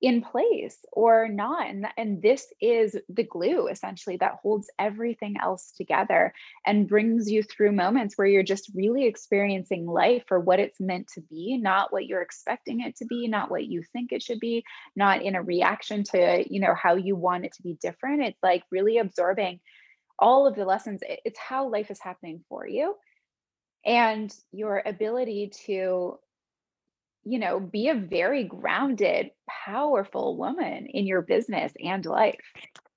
in 0.00 0.22
place 0.22 0.78
or 0.92 1.26
not? 1.28 1.68
And, 1.68 1.86
and 1.96 2.22
this 2.22 2.46
is 2.60 2.96
the 3.08 3.24
glue 3.24 3.66
essentially 3.66 4.16
that 4.18 4.38
holds 4.42 4.70
everything 4.78 5.36
else 5.40 5.72
together 5.76 6.32
and 6.64 6.88
brings 6.88 7.28
you 7.30 7.42
through 7.42 7.72
moments 7.72 8.16
where 8.16 8.28
you're 8.28 8.44
just 8.44 8.70
really 8.74 9.06
experiencing 9.06 9.86
life 9.86 10.22
for 10.28 10.38
what 10.38 10.60
it's 10.60 10.78
meant 10.80 11.08
to 11.14 11.20
be 11.22 11.58
not 11.60 11.92
what 11.92 12.06
you're 12.06 12.22
expecting 12.22 12.80
it 12.80 12.96
to 12.96 13.06
be 13.06 13.26
not 13.26 13.50
what 13.50 13.66
you 13.66 13.82
think 13.92 14.12
it 14.12 14.22
should 14.22 14.40
be 14.40 14.62
not 14.94 15.22
in 15.22 15.34
a 15.34 15.42
reaction 15.42 16.04
to 16.04 16.44
you 16.48 16.60
know 16.60 16.74
how 16.74 16.94
you 16.94 17.16
want 17.16 17.44
it 17.44 17.52
to 17.54 17.62
be 17.62 17.74
different. 17.80 18.22
It's 18.22 18.42
like 18.42 18.62
really 18.70 18.98
absorbing 18.98 19.58
all 20.18 20.46
of 20.46 20.54
the 20.54 20.64
lessons 20.64 21.00
it's 21.24 21.38
how 21.38 21.68
life 21.68 21.90
is 21.90 22.00
happening 22.00 22.42
for 22.48 22.66
you 22.66 22.94
and 23.84 24.34
your 24.52 24.82
ability 24.84 25.52
to 25.66 26.18
you 27.24 27.38
know 27.38 27.60
be 27.60 27.88
a 27.88 27.94
very 27.94 28.44
grounded 28.44 29.30
powerful 29.48 30.36
woman 30.36 30.86
in 30.86 31.06
your 31.06 31.22
business 31.22 31.72
and 31.82 32.04
life 32.06 32.52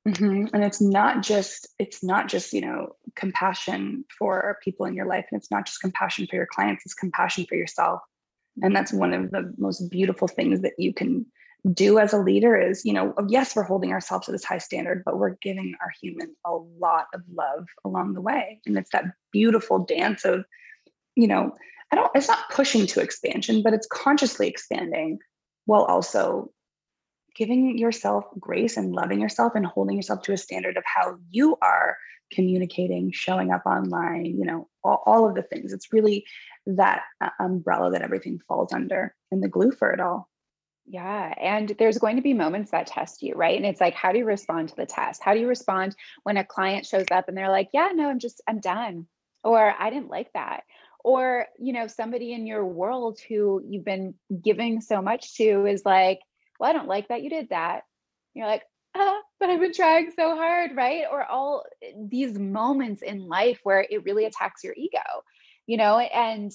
mm-hmm. 0.07 0.45
and 0.53 0.63
it's 0.63 0.81
not 0.81 1.21
just 1.21 1.67
it's 1.79 2.03
not 2.03 2.27
just 2.27 2.53
you 2.53 2.62
know 2.62 2.95
compassion 3.15 4.05
for 4.17 4.57
people 4.63 4.86
in 4.86 4.93
your 4.93 5.05
life 5.05 5.25
and 5.31 5.39
it's 5.39 5.51
not 5.51 5.65
just 5.65 5.81
compassion 5.81 6.27
for 6.27 6.36
your 6.36 6.47
clients 6.47 6.84
it's 6.86 6.93
compassion 6.93 7.45
for 7.47 7.55
yourself 7.55 8.01
and 8.62 8.75
that's 8.75 8.93
one 8.93 9.13
of 9.13 9.31
the 9.31 9.53
most 9.57 9.89
beautiful 9.89 10.27
things 10.27 10.62
that 10.62 10.73
you 10.77 10.93
can 10.93 11.25
do 11.74 12.00
as 12.00 12.12
a 12.12 12.17
leader 12.17 12.58
is, 12.58 12.84
you 12.86 12.93
know, 12.93 13.13
yes, 13.28 13.56
we're 13.56 13.63
holding 13.63 13.91
ourselves 13.91 14.26
to 14.26 14.32
this 14.32 14.43
high 14.43 14.58
standard, 14.58 15.04
but 15.06 15.19
we're 15.19 15.36
giving 15.41 15.76
our 15.82 15.91
human 16.02 16.36
a 16.45 16.54
lot 16.80 17.06
of 17.13 17.21
love 17.34 17.67
along 17.86 18.13
the 18.13 18.21
way. 18.21 18.60
And 18.65 18.78
it's 18.78 18.89
that 18.91 19.06
beautiful 19.32 19.86
dance 19.86 20.26
of, 20.26 20.43
you 21.15 21.28
know, 21.28 21.56
I 21.91 21.97
don't, 21.97 22.12
it's 22.15 22.28
not 22.28 22.50
pushing 22.52 22.88
to 22.88 23.02
expansion, 23.02 23.62
but 23.62 23.74
it's 23.74 23.88
consciously 23.88 24.47
expanding 24.47 25.19
while 25.65 25.84
also 25.84 26.52
giving 27.36 27.78
yourself 27.78 28.26
grace 28.39 28.76
and 28.76 28.93
loving 28.93 29.21
yourself 29.21 29.54
and 29.56 29.65
holding 29.65 29.97
yourself 29.97 30.24
to 30.24 30.34
a 30.34 30.38
standard 30.38 30.78
of 30.78 30.84
how 30.86 31.17
you 31.30 31.58
are 31.62 31.97
communicating, 32.34 33.12
showing 33.12 33.52
up 33.52 33.65
online, 33.65 34.26
you 34.26 34.45
know, 34.45 34.67
all, 34.84 35.04
all 35.06 35.30
of 35.30 35.36
the 35.36 35.43
things. 35.43 35.74
It's 35.74 35.93
really 35.93 36.26
that 36.65 37.04
uh, 37.19 37.30
umbrella 37.39 37.91
that 37.91 38.02
everything 38.02 38.39
falls 38.47 38.74
under 38.74 39.13
and 39.32 39.43
the 39.43 39.50
glue 39.50 39.71
for 39.71 39.91
it 39.91 40.00
all. 40.00 40.30
Yeah. 40.86 41.34
And 41.39 41.70
there's 41.80 42.00
going 42.00 42.17
to 42.17 42.22
be 42.22 42.34
moments 42.34 42.72
that 42.72 42.88
test 42.88 43.22
you, 43.22 43.36
right? 43.36 43.56
And 43.56 43.65
it's 43.65 43.80
like, 43.80 43.94
how 43.94 44.12
do 44.12 44.17
you 44.17 44.26
respond 44.26 44.70
to 44.70 44.76
the 44.76 44.86
test? 44.86 45.22
How 45.24 45.34
do 45.34 45.39
you 45.39 45.48
respond 45.48 45.96
when 46.24 46.38
a 46.38 46.44
client 46.44 46.86
shows 46.86 47.06
up 47.12 47.28
and 47.28 47.38
they're 47.38 47.50
like, 47.50 47.70
yeah, 47.74 47.91
no, 47.94 48.10
I'm 48.10 48.20
just, 48.20 48.41
I'm 48.48 48.60
done. 48.60 49.08
Or 49.44 49.74
I 49.78 49.89
didn't 49.89 50.10
like 50.10 50.34
that. 50.34 50.63
Or, 51.04 51.48
you 51.60 51.74
know, 51.74 51.88
somebody 51.88 52.34
in 52.34 52.46
your 52.46 52.65
world 52.65 53.20
who 53.28 53.62
you've 53.65 53.86
been 53.86 54.15
giving 54.44 54.82
so 54.82 55.02
much 55.02 55.36
to 55.38 55.65
is 55.65 55.84
like, 55.86 56.20
well, 56.60 56.70
I 56.70 56.74
don't 56.74 56.88
like 56.88 57.08
that 57.08 57.24
you 57.24 57.30
did 57.30 57.50
that. 57.50 57.84
You're 58.34 58.48
like, 58.48 58.63
ah, 58.96 59.20
but 59.39 59.50
I've 59.50 59.60
been 59.60 59.74
trying 59.74 60.12
so 60.15 60.36
hard, 60.36 60.76
right? 60.76 61.04
Or 61.12 61.26
all 61.26 61.63
these 61.98 62.38
moments 62.38 63.02
in 63.02 63.28
life 63.28 63.60
where 63.63 63.86
it 63.89 64.04
really 64.04 64.26
attacks 64.26 64.63
your 64.63 64.74
ego, 64.78 65.00
you 65.65 65.78
know, 65.78 65.98
and 65.98 66.52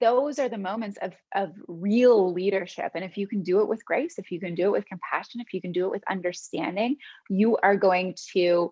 those 0.00 0.38
are 0.38 0.48
the 0.48 0.58
moments 0.58 0.98
of 1.02 1.12
of 1.34 1.52
real 1.66 2.32
leadership 2.32 2.92
and 2.94 3.04
if 3.04 3.16
you 3.16 3.26
can 3.26 3.42
do 3.42 3.60
it 3.60 3.68
with 3.68 3.84
grace 3.84 4.18
if 4.18 4.30
you 4.30 4.38
can 4.38 4.54
do 4.54 4.66
it 4.66 4.72
with 4.72 4.86
compassion 4.86 5.40
if 5.40 5.52
you 5.52 5.60
can 5.60 5.72
do 5.72 5.86
it 5.86 5.90
with 5.90 6.02
understanding 6.08 6.96
you 7.28 7.56
are 7.62 7.76
going 7.76 8.14
to 8.32 8.70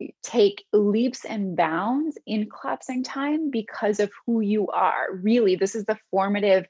eh, 0.00 0.08
take 0.22 0.64
leaps 0.72 1.24
and 1.24 1.56
bounds 1.56 2.18
in 2.26 2.48
collapsing 2.48 3.02
time 3.02 3.50
because 3.50 4.00
of 4.00 4.10
who 4.26 4.40
you 4.40 4.68
are. 4.68 5.14
Really 5.22 5.56
this 5.56 5.74
is 5.74 5.84
the 5.86 5.98
formative 6.10 6.66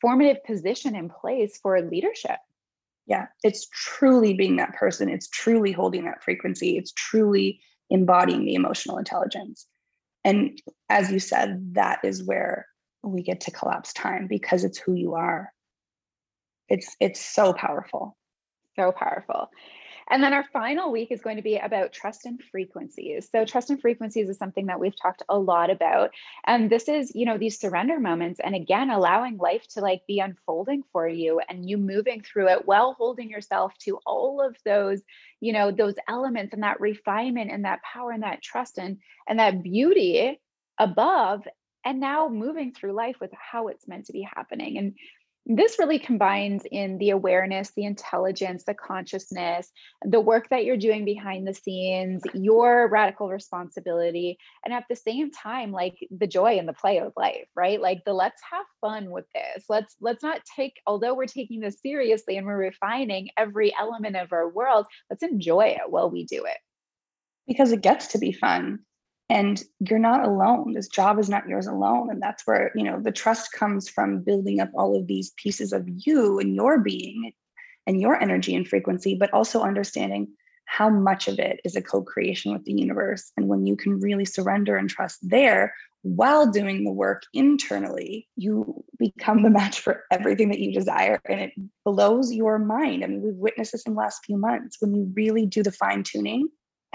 formative 0.00 0.42
position 0.44 0.94
in 0.94 1.08
place 1.08 1.58
for 1.60 1.80
leadership. 1.82 2.38
Yeah 3.06 3.26
it's 3.42 3.66
truly 3.72 4.34
being 4.34 4.56
that 4.56 4.74
person. 4.74 5.08
It's 5.08 5.28
truly 5.28 5.72
holding 5.72 6.04
that 6.04 6.22
frequency. 6.22 6.78
It's 6.78 6.92
truly 6.92 7.60
embodying 7.90 8.44
the 8.44 8.54
emotional 8.54 8.98
intelligence. 8.98 9.66
And 10.24 10.60
as 10.88 11.10
you 11.10 11.18
said 11.18 11.74
that 11.74 11.98
is 12.04 12.22
where 12.22 12.66
we 13.12 13.22
get 13.22 13.42
to 13.42 13.50
collapse 13.50 13.92
time 13.92 14.26
because 14.26 14.64
it's 14.64 14.78
who 14.78 14.94
you 14.94 15.14
are 15.14 15.52
it's 16.68 16.96
it's 17.00 17.20
so 17.20 17.52
powerful 17.52 18.16
so 18.76 18.92
powerful 18.92 19.48
and 20.10 20.22
then 20.22 20.34
our 20.34 20.44
final 20.52 20.92
week 20.92 21.10
is 21.10 21.22
going 21.22 21.36
to 21.36 21.42
be 21.42 21.56
about 21.56 21.92
trust 21.92 22.26
and 22.26 22.40
frequencies. 22.50 23.28
So 23.30 23.44
trust 23.44 23.70
and 23.70 23.80
frequencies 23.80 24.28
is 24.28 24.36
something 24.36 24.66
that 24.66 24.78
we've 24.78 25.00
talked 25.00 25.22
a 25.28 25.38
lot 25.38 25.70
about. 25.70 26.10
And 26.46 26.68
this 26.68 26.88
is, 26.88 27.12
you 27.14 27.24
know, 27.24 27.38
these 27.38 27.58
surrender 27.58 27.98
moments 27.98 28.40
and 28.42 28.54
again 28.54 28.90
allowing 28.90 29.38
life 29.38 29.66
to 29.68 29.80
like 29.80 30.02
be 30.06 30.20
unfolding 30.20 30.82
for 30.92 31.08
you 31.08 31.40
and 31.48 31.68
you 31.68 31.78
moving 31.78 32.22
through 32.22 32.48
it 32.48 32.66
while 32.66 32.94
holding 32.94 33.30
yourself 33.30 33.76
to 33.78 33.98
all 34.06 34.42
of 34.46 34.56
those, 34.64 35.02
you 35.40 35.52
know, 35.52 35.70
those 35.70 35.94
elements 36.06 36.52
and 36.52 36.62
that 36.62 36.80
refinement 36.80 37.50
and 37.50 37.64
that 37.64 37.82
power 37.82 38.12
and 38.12 38.22
that 38.22 38.42
trust 38.42 38.78
and 38.78 38.98
and 39.26 39.38
that 39.38 39.62
beauty 39.62 40.38
above 40.78 41.46
and 41.84 42.00
now 42.00 42.28
moving 42.28 42.72
through 42.72 42.92
life 42.92 43.16
with 43.20 43.30
how 43.32 43.68
it's 43.68 43.86
meant 43.86 44.06
to 44.06 44.12
be 44.12 44.26
happening. 44.34 44.78
And 44.78 44.94
this 45.46 45.78
really 45.78 45.98
combines 45.98 46.62
in 46.70 46.96
the 46.96 47.10
awareness, 47.10 47.72
the 47.76 47.84
intelligence, 47.84 48.64
the 48.64 48.72
consciousness, 48.72 49.70
the 50.02 50.20
work 50.20 50.48
that 50.48 50.64
you're 50.64 50.78
doing 50.78 51.04
behind 51.04 51.46
the 51.46 51.52
scenes, 51.52 52.22
your 52.32 52.88
radical 52.88 53.28
responsibility, 53.28 54.38
and 54.64 54.72
at 54.72 54.84
the 54.88 54.96
same 54.96 55.30
time, 55.30 55.70
like 55.70 55.96
the 56.10 56.26
joy 56.26 56.58
and 56.58 56.66
the 56.66 56.72
play 56.72 56.98
of 56.98 57.12
life, 57.16 57.46
right? 57.54 57.78
Like 57.78 58.04
the 58.06 58.14
let's 58.14 58.40
have 58.50 58.64
fun 58.80 59.10
with 59.10 59.26
this. 59.34 59.64
Let's 59.68 59.94
let's 60.00 60.22
not 60.22 60.40
take, 60.56 60.80
although 60.86 61.14
we're 61.14 61.26
taking 61.26 61.60
this 61.60 61.80
seriously 61.82 62.38
and 62.38 62.46
we're 62.46 62.56
refining 62.56 63.28
every 63.36 63.74
element 63.78 64.16
of 64.16 64.32
our 64.32 64.48
world, 64.48 64.86
let's 65.10 65.22
enjoy 65.22 65.66
it 65.66 65.90
while 65.90 66.10
we 66.10 66.24
do 66.24 66.46
it. 66.46 66.56
Because 67.46 67.72
it 67.72 67.82
gets 67.82 68.08
to 68.08 68.18
be 68.18 68.32
fun 68.32 68.78
and 69.34 69.64
you're 69.80 69.98
not 69.98 70.24
alone 70.24 70.72
this 70.72 70.88
job 70.88 71.18
is 71.18 71.28
not 71.28 71.48
yours 71.48 71.66
alone 71.66 72.08
and 72.10 72.22
that's 72.22 72.46
where 72.46 72.70
you 72.74 72.84
know 72.84 73.00
the 73.00 73.12
trust 73.12 73.52
comes 73.52 73.88
from 73.88 74.20
building 74.20 74.60
up 74.60 74.70
all 74.74 74.96
of 74.96 75.06
these 75.06 75.32
pieces 75.36 75.72
of 75.72 75.86
you 76.06 76.38
and 76.38 76.54
your 76.54 76.78
being 76.78 77.32
and 77.86 78.00
your 78.00 78.18
energy 78.22 78.54
and 78.54 78.68
frequency 78.68 79.14
but 79.14 79.32
also 79.34 79.62
understanding 79.62 80.28
how 80.66 80.88
much 80.88 81.28
of 81.28 81.38
it 81.38 81.60
is 81.64 81.76
a 81.76 81.82
co-creation 81.82 82.52
with 82.52 82.64
the 82.64 82.72
universe 82.72 83.32
and 83.36 83.48
when 83.48 83.66
you 83.66 83.76
can 83.76 84.00
really 84.00 84.24
surrender 84.24 84.76
and 84.76 84.88
trust 84.88 85.18
there 85.22 85.74
while 86.04 86.50
doing 86.50 86.84
the 86.84 86.92
work 86.92 87.22
internally, 87.32 88.28
you 88.36 88.84
become 88.98 89.42
the 89.42 89.48
match 89.48 89.80
for 89.80 90.04
everything 90.10 90.50
that 90.50 90.58
you 90.58 90.70
desire. 90.70 91.18
And 91.24 91.40
it 91.40 91.52
blows 91.82 92.30
your 92.30 92.58
mind. 92.58 93.02
I 93.02 93.06
mean, 93.06 93.22
we've 93.22 93.34
witnessed 93.34 93.72
this 93.72 93.84
in 93.86 93.94
the 93.94 93.98
last 93.98 94.22
few 94.22 94.36
months. 94.36 94.76
When 94.80 94.94
you 94.94 95.10
really 95.14 95.46
do 95.46 95.62
the 95.62 95.72
fine 95.72 96.02
tuning, 96.02 96.48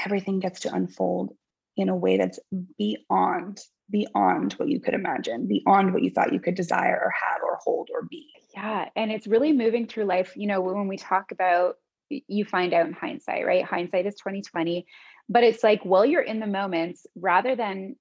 everything 0.05 0.39
gets 0.39 0.59
to 0.61 0.73
unfold 0.73 1.33
in 1.79 1.89
a 1.89 1.95
way 1.95 2.17
that's 2.17 2.39
beyond 2.77 3.59
beyond 3.91 4.53
what 4.53 4.69
you 4.69 4.79
could 4.79 4.93
imagine 4.93 5.47
beyond 5.47 5.93
what 5.93 6.03
you 6.03 6.11
thought 6.11 6.31
you 6.31 6.39
could 6.39 6.53
desire 6.53 7.01
or 7.03 7.11
have 7.11 7.41
or 7.43 7.57
hold 7.63 7.89
or 7.93 8.03
be. 8.03 8.27
Yeah 8.55 8.89
and 8.95 9.11
it's 9.11 9.27
really 9.27 9.51
moving 9.51 9.87
through 9.87 10.05
life 10.05 10.33
you 10.35 10.47
know 10.47 10.61
when 10.61 10.87
we 10.87 10.97
talk 10.97 11.31
about 11.31 11.75
you 12.09 12.45
find 12.45 12.73
out 12.73 12.87
in 12.87 12.93
hindsight 12.93 13.45
right? 13.45 13.63
Hindsight 13.63 14.05
is 14.05 14.15
2020 14.15 14.85
but 15.27 15.43
it's 15.43 15.63
like 15.63 15.83
while 15.83 16.05
you're 16.05 16.21
in 16.21 16.39
the 16.39 16.47
moments 16.47 17.05
rather 17.15 17.55
than 17.55 17.95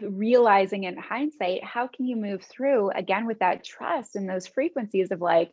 realizing 0.00 0.84
in 0.84 0.96
hindsight, 0.96 1.64
how 1.64 1.88
can 1.88 2.06
you 2.06 2.16
move 2.16 2.44
through 2.44 2.90
again 2.90 3.26
with 3.26 3.40
that 3.40 3.64
trust 3.64 4.16
and 4.16 4.28
those 4.28 4.46
frequencies 4.46 5.10
of 5.10 5.20
like, 5.20 5.50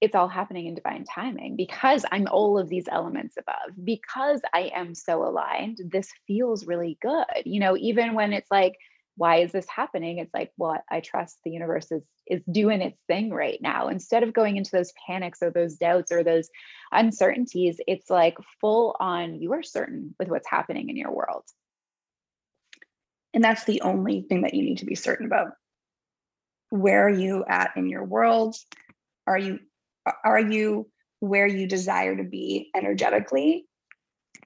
it's 0.00 0.14
all 0.14 0.28
happening 0.28 0.66
in 0.66 0.74
divine 0.74 1.04
timing 1.04 1.56
because 1.56 2.04
I'm 2.10 2.26
all 2.30 2.58
of 2.58 2.68
these 2.68 2.88
elements 2.90 3.36
above, 3.38 3.84
because 3.84 4.40
I 4.52 4.70
am 4.74 4.94
so 4.94 5.24
aligned. 5.24 5.78
This 5.90 6.10
feels 6.26 6.66
really 6.66 6.98
good. 7.00 7.44
You 7.44 7.60
know, 7.60 7.76
even 7.76 8.14
when 8.14 8.32
it's 8.32 8.50
like, 8.50 8.76
why 9.16 9.36
is 9.38 9.52
this 9.52 9.66
happening? 9.68 10.18
It's 10.18 10.32
like, 10.34 10.52
well, 10.56 10.82
I 10.90 11.00
trust 11.00 11.38
the 11.44 11.50
universe 11.50 11.90
is 11.92 12.02
is 12.26 12.42
doing 12.50 12.80
its 12.80 12.98
thing 13.08 13.30
right 13.30 13.58
now. 13.60 13.88
Instead 13.88 14.22
of 14.22 14.32
going 14.32 14.56
into 14.56 14.70
those 14.70 14.92
panics 15.06 15.42
or 15.42 15.50
those 15.50 15.76
doubts 15.76 16.12
or 16.12 16.22
those 16.22 16.48
uncertainties, 16.92 17.80
it's 17.86 18.08
like 18.08 18.36
full 18.60 18.96
on, 19.00 19.34
you 19.40 19.52
are 19.52 19.62
certain 19.62 20.14
with 20.18 20.28
what's 20.28 20.48
happening 20.48 20.88
in 20.88 20.96
your 20.96 21.12
world. 21.12 21.42
And 23.34 23.42
that's 23.42 23.64
the 23.64 23.82
only 23.82 24.22
thing 24.22 24.42
that 24.42 24.54
you 24.54 24.62
need 24.62 24.78
to 24.78 24.86
be 24.86 24.94
certain 24.94 25.26
about. 25.26 25.52
Where 26.70 27.06
are 27.06 27.10
you 27.10 27.44
at 27.46 27.72
in 27.76 27.88
your 27.88 28.04
world? 28.04 28.56
Are 29.26 29.38
you 29.38 29.60
are 30.24 30.40
you 30.40 30.88
where 31.20 31.46
you 31.46 31.66
desire 31.68 32.16
to 32.16 32.24
be 32.24 32.70
energetically? 32.74 33.66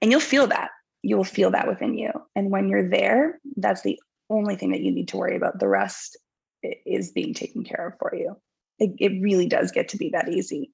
And 0.01 0.11
you'll 0.11 0.19
feel 0.19 0.47
that. 0.47 0.69
You 1.01 1.17
will 1.17 1.23
feel 1.23 1.51
that 1.51 1.67
within 1.67 1.97
you. 1.97 2.11
And 2.35 2.51
when 2.51 2.69
you're 2.69 2.89
there, 2.89 3.39
that's 3.55 3.81
the 3.81 3.99
only 4.29 4.55
thing 4.55 4.71
that 4.71 4.81
you 4.81 4.91
need 4.91 5.07
to 5.09 5.17
worry 5.17 5.35
about. 5.35 5.59
The 5.59 5.67
rest 5.67 6.17
is 6.61 7.11
being 7.11 7.33
taken 7.33 7.63
care 7.63 7.87
of 7.87 7.93
for 7.99 8.15
you. 8.15 8.35
It, 8.79 8.91
it 8.99 9.21
really 9.21 9.47
does 9.47 9.71
get 9.71 9.89
to 9.89 9.97
be 9.97 10.09
that 10.09 10.29
easy 10.29 10.71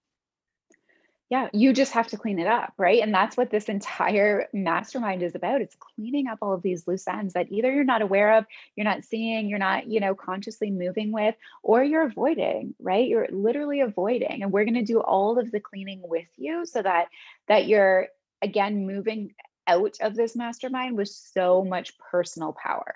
yeah 1.34 1.50
you 1.52 1.74
just 1.74 1.94
have 1.94 2.08
to 2.08 2.16
clean 2.16 2.38
it 2.38 2.46
up 2.46 2.74
right? 2.78 3.02
And 3.02 3.12
that's 3.12 3.36
what 3.36 3.50
this 3.50 3.66
entire 3.66 4.48
mastermind 4.54 5.24
is 5.24 5.34
about 5.34 5.62
it's 5.62 5.76
cleaning 5.80 6.28
up 6.28 6.38
all 6.44 6.54
of 6.54 6.62
these 6.62 6.88
loose 6.88 7.08
ends 7.08 7.34
that 7.34 7.52
either 7.52 7.74
you're 7.74 7.84
not 7.84 8.04
aware 8.04 8.38
of 8.38 8.46
you're 8.76 8.84
not 8.84 9.04
seeing 9.04 9.50
you're 9.50 9.58
not 9.58 9.88
you 9.88 10.00
know 10.00 10.14
consciously 10.14 10.70
moving 10.70 11.12
with 11.12 11.34
or 11.64 11.84
you're 11.84 12.06
avoiding 12.06 12.76
right? 12.80 13.08
You're 13.08 13.28
literally 13.32 13.82
avoiding 13.82 14.44
and 14.44 14.52
we're 14.52 14.64
going 14.64 14.76
to 14.76 14.84
do 14.84 15.02
all 15.02 15.40
of 15.40 15.50
the 15.50 15.60
cleaning 15.60 16.02
with 16.04 16.28
you 16.38 16.68
so 16.68 16.84
that 16.84 17.08
that 17.48 17.66
you're 17.66 18.10
again 18.44 18.86
moving 18.86 19.34
out 19.66 19.96
of 20.02 20.16
this 20.16 20.36
mastermind 20.36 20.98
with 20.98 21.10
so 21.10 21.64
much 21.64 21.98
personal 21.98 22.54
power. 22.54 22.94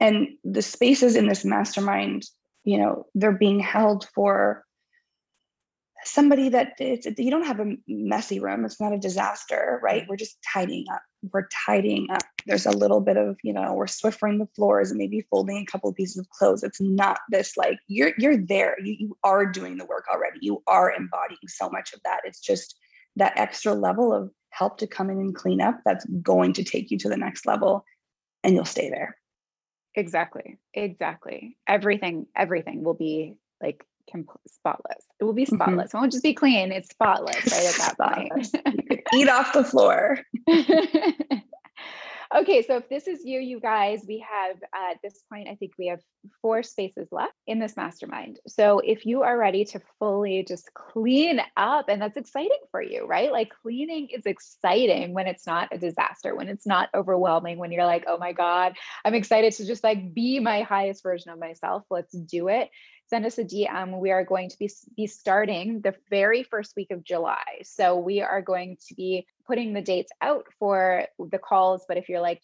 And 0.00 0.30
the 0.42 0.62
spaces 0.62 1.14
in 1.14 1.28
this 1.28 1.44
mastermind 1.44 2.28
you 2.64 2.78
know 2.78 3.06
they're 3.14 3.30
being 3.30 3.60
held 3.60 4.08
for 4.16 4.65
somebody 6.06 6.48
that 6.50 6.74
it's 6.78 7.06
you 7.18 7.30
don't 7.30 7.46
have 7.46 7.60
a 7.60 7.76
messy 7.86 8.40
room. 8.40 8.64
It's 8.64 8.80
not 8.80 8.92
a 8.92 8.98
disaster 8.98 9.80
right? 9.82 10.06
We're 10.08 10.16
just 10.16 10.38
tidying 10.52 10.86
up. 10.92 11.02
We're 11.32 11.48
tidying 11.66 12.08
up. 12.10 12.22
There's 12.46 12.66
a 12.66 12.70
little 12.70 13.00
bit 13.00 13.16
of 13.16 13.36
you 13.42 13.52
know 13.52 13.74
we're 13.74 13.86
swiffering 13.86 14.38
the 14.38 14.48
floors 14.54 14.90
and 14.90 14.98
maybe 14.98 15.26
folding 15.30 15.58
a 15.58 15.70
couple 15.70 15.90
of 15.90 15.96
pieces 15.96 16.18
of 16.18 16.28
clothes. 16.30 16.62
It's 16.62 16.80
not 16.80 17.18
this 17.30 17.56
like 17.56 17.78
you're 17.88 18.12
you're 18.18 18.36
there. 18.36 18.76
You, 18.82 18.96
you 18.98 19.16
are 19.24 19.46
doing 19.46 19.76
the 19.76 19.86
work 19.86 20.04
already. 20.12 20.38
You 20.40 20.62
are 20.66 20.92
embodying 20.92 21.48
so 21.48 21.68
much 21.68 21.92
of 21.92 22.00
that. 22.04 22.20
It's 22.24 22.40
just 22.40 22.76
that 23.16 23.36
extra 23.36 23.74
level 23.74 24.12
of 24.12 24.30
help 24.50 24.78
to 24.78 24.86
come 24.86 25.10
in 25.10 25.18
and 25.18 25.34
clean 25.34 25.60
up 25.60 25.80
that's 25.84 26.06
going 26.22 26.52
to 26.54 26.64
take 26.64 26.90
you 26.90 26.98
to 26.98 27.08
the 27.08 27.16
next 27.16 27.46
level 27.46 27.84
and 28.42 28.54
you'll 28.54 28.64
stay 28.64 28.90
there. 28.90 29.16
Exactly. 29.94 30.58
Exactly. 30.74 31.56
Everything 31.66 32.26
everything 32.36 32.84
will 32.84 32.94
be 32.94 33.34
like 33.62 33.82
spotless. 34.46 35.04
It 35.20 35.24
will 35.24 35.32
be 35.32 35.44
mm-hmm. 35.44 35.56
spotless. 35.56 35.88
Mm-hmm. 35.88 35.96
It 35.96 36.00
won't 36.00 36.12
just 36.12 36.24
be 36.24 36.34
clean. 36.34 36.72
It's 36.72 36.90
spotless 36.90 37.52
right 37.52 37.66
at 37.66 37.96
that 37.96 37.96
point. 38.18 39.04
Eat 39.14 39.28
off 39.28 39.52
the 39.52 39.64
floor. 39.64 40.18
okay, 42.34 42.62
so 42.62 42.76
if 42.76 42.88
this 42.88 43.06
is 43.06 43.24
you, 43.24 43.40
you 43.40 43.60
guys, 43.60 44.04
we 44.06 44.24
have 44.28 44.56
uh, 44.56 44.92
at 44.92 44.98
this 45.02 45.22
point, 45.30 45.48
I 45.48 45.54
think 45.54 45.72
we 45.78 45.88
have 45.88 46.00
four 46.42 46.62
spaces 46.62 47.08
left 47.12 47.34
in 47.46 47.58
this 47.58 47.76
mastermind. 47.76 48.40
So 48.46 48.80
if 48.80 49.06
you 49.06 49.22
are 49.22 49.38
ready 49.38 49.64
to 49.66 49.80
fully 49.98 50.44
just 50.46 50.72
clean 50.74 51.40
up, 51.56 51.88
and 51.88 52.00
that's 52.00 52.16
exciting 52.16 52.58
for 52.70 52.82
you, 52.82 53.06
right? 53.06 53.30
Like 53.30 53.52
cleaning 53.62 54.08
is 54.08 54.26
exciting 54.26 55.14
when 55.14 55.26
it's 55.26 55.46
not 55.46 55.68
a 55.72 55.78
disaster, 55.78 56.34
when 56.34 56.48
it's 56.48 56.66
not 56.66 56.88
overwhelming, 56.94 57.58
when 57.58 57.72
you're 57.72 57.86
like, 57.86 58.04
oh 58.06 58.18
my 58.18 58.32
God, 58.32 58.74
I'm 59.04 59.14
excited 59.14 59.52
to 59.54 59.66
just 59.66 59.84
like 59.84 60.14
be 60.14 60.40
my 60.40 60.62
highest 60.62 61.02
version 61.02 61.30
of 61.30 61.38
myself. 61.38 61.84
Let's 61.90 62.12
do 62.12 62.48
it 62.48 62.70
send 63.08 63.24
us 63.24 63.38
a 63.38 63.44
DM. 63.44 63.98
We 63.98 64.10
are 64.10 64.24
going 64.24 64.50
to 64.50 64.58
be, 64.58 64.70
be 64.96 65.06
starting 65.06 65.80
the 65.80 65.94
very 66.10 66.42
first 66.42 66.74
week 66.76 66.90
of 66.90 67.04
July. 67.04 67.62
So 67.62 67.96
we 67.96 68.20
are 68.20 68.42
going 68.42 68.76
to 68.88 68.94
be 68.94 69.26
putting 69.46 69.72
the 69.72 69.82
dates 69.82 70.10
out 70.20 70.46
for 70.58 71.04
the 71.18 71.38
calls. 71.38 71.84
But 71.86 71.98
if 71.98 72.08
you're 72.08 72.20
like, 72.20 72.42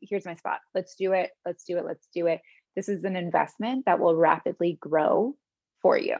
here's 0.00 0.26
my 0.26 0.34
spot, 0.34 0.58
let's 0.74 0.94
do 0.96 1.12
it, 1.12 1.30
let's 1.46 1.64
do 1.64 1.78
it, 1.78 1.84
let's 1.84 2.08
do 2.12 2.26
it. 2.26 2.40
This 2.74 2.88
is 2.88 3.04
an 3.04 3.16
investment 3.16 3.84
that 3.86 4.00
will 4.00 4.16
rapidly 4.16 4.76
grow 4.80 5.36
for 5.82 5.96
you. 5.96 6.16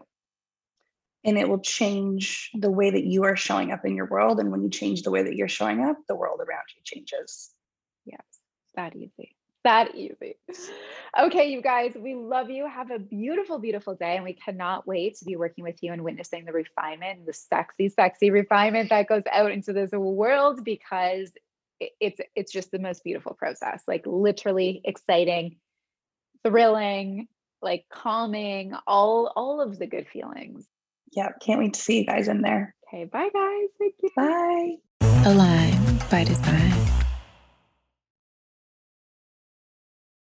And 1.24 1.38
it 1.38 1.48
will 1.48 1.60
change 1.60 2.50
the 2.54 2.70
way 2.70 2.90
that 2.90 3.04
you 3.04 3.24
are 3.24 3.36
showing 3.36 3.72
up 3.72 3.84
in 3.84 3.94
your 3.94 4.06
world. 4.06 4.40
And 4.40 4.50
when 4.50 4.62
you 4.62 4.70
change 4.70 5.02
the 5.02 5.10
way 5.10 5.22
that 5.22 5.36
you're 5.36 5.48
showing 5.48 5.80
up, 5.80 5.96
the 6.08 6.16
world 6.16 6.40
around 6.40 6.64
you 6.74 6.82
changes. 6.84 7.50
Yes, 8.04 8.24
that 8.74 8.96
easy 8.96 9.36
that 9.64 9.94
easy. 9.94 10.36
Okay, 11.18 11.50
you 11.50 11.60
guys, 11.60 11.92
we 11.94 12.14
love 12.14 12.50
you. 12.50 12.66
Have 12.66 12.90
a 12.90 12.98
beautiful, 12.98 13.58
beautiful 13.58 13.94
day. 13.94 14.16
And 14.16 14.24
we 14.24 14.32
cannot 14.32 14.86
wait 14.86 15.16
to 15.18 15.24
be 15.24 15.36
working 15.36 15.62
with 15.62 15.76
you 15.82 15.92
and 15.92 16.02
witnessing 16.02 16.44
the 16.44 16.52
refinement, 16.52 17.26
the 17.26 17.32
sexy, 17.32 17.88
sexy 17.90 18.30
refinement 18.30 18.88
that 18.90 19.08
goes 19.08 19.22
out 19.30 19.52
into 19.52 19.72
this 19.72 19.92
world 19.92 20.64
because 20.64 21.30
it's 22.00 22.20
it's 22.34 22.52
just 22.52 22.70
the 22.70 22.78
most 22.78 23.04
beautiful 23.04 23.34
process. 23.34 23.82
Like 23.86 24.04
literally 24.06 24.80
exciting, 24.84 25.56
thrilling, 26.44 27.28
like 27.60 27.84
calming, 27.92 28.74
all 28.86 29.32
all 29.36 29.60
of 29.60 29.78
the 29.78 29.86
good 29.86 30.08
feelings. 30.08 30.66
Yeah, 31.12 31.30
can't 31.40 31.60
wait 31.60 31.74
to 31.74 31.80
see 31.80 31.98
you 31.98 32.06
guys 32.06 32.28
in 32.28 32.40
there. 32.40 32.74
Okay, 32.88 33.04
bye 33.04 33.28
guys. 33.32 33.68
Thank 33.78 33.94
you. 34.02 34.10
Bye. 34.16 34.76
Align 35.24 35.98
by 36.10 36.24
design. 36.24 37.01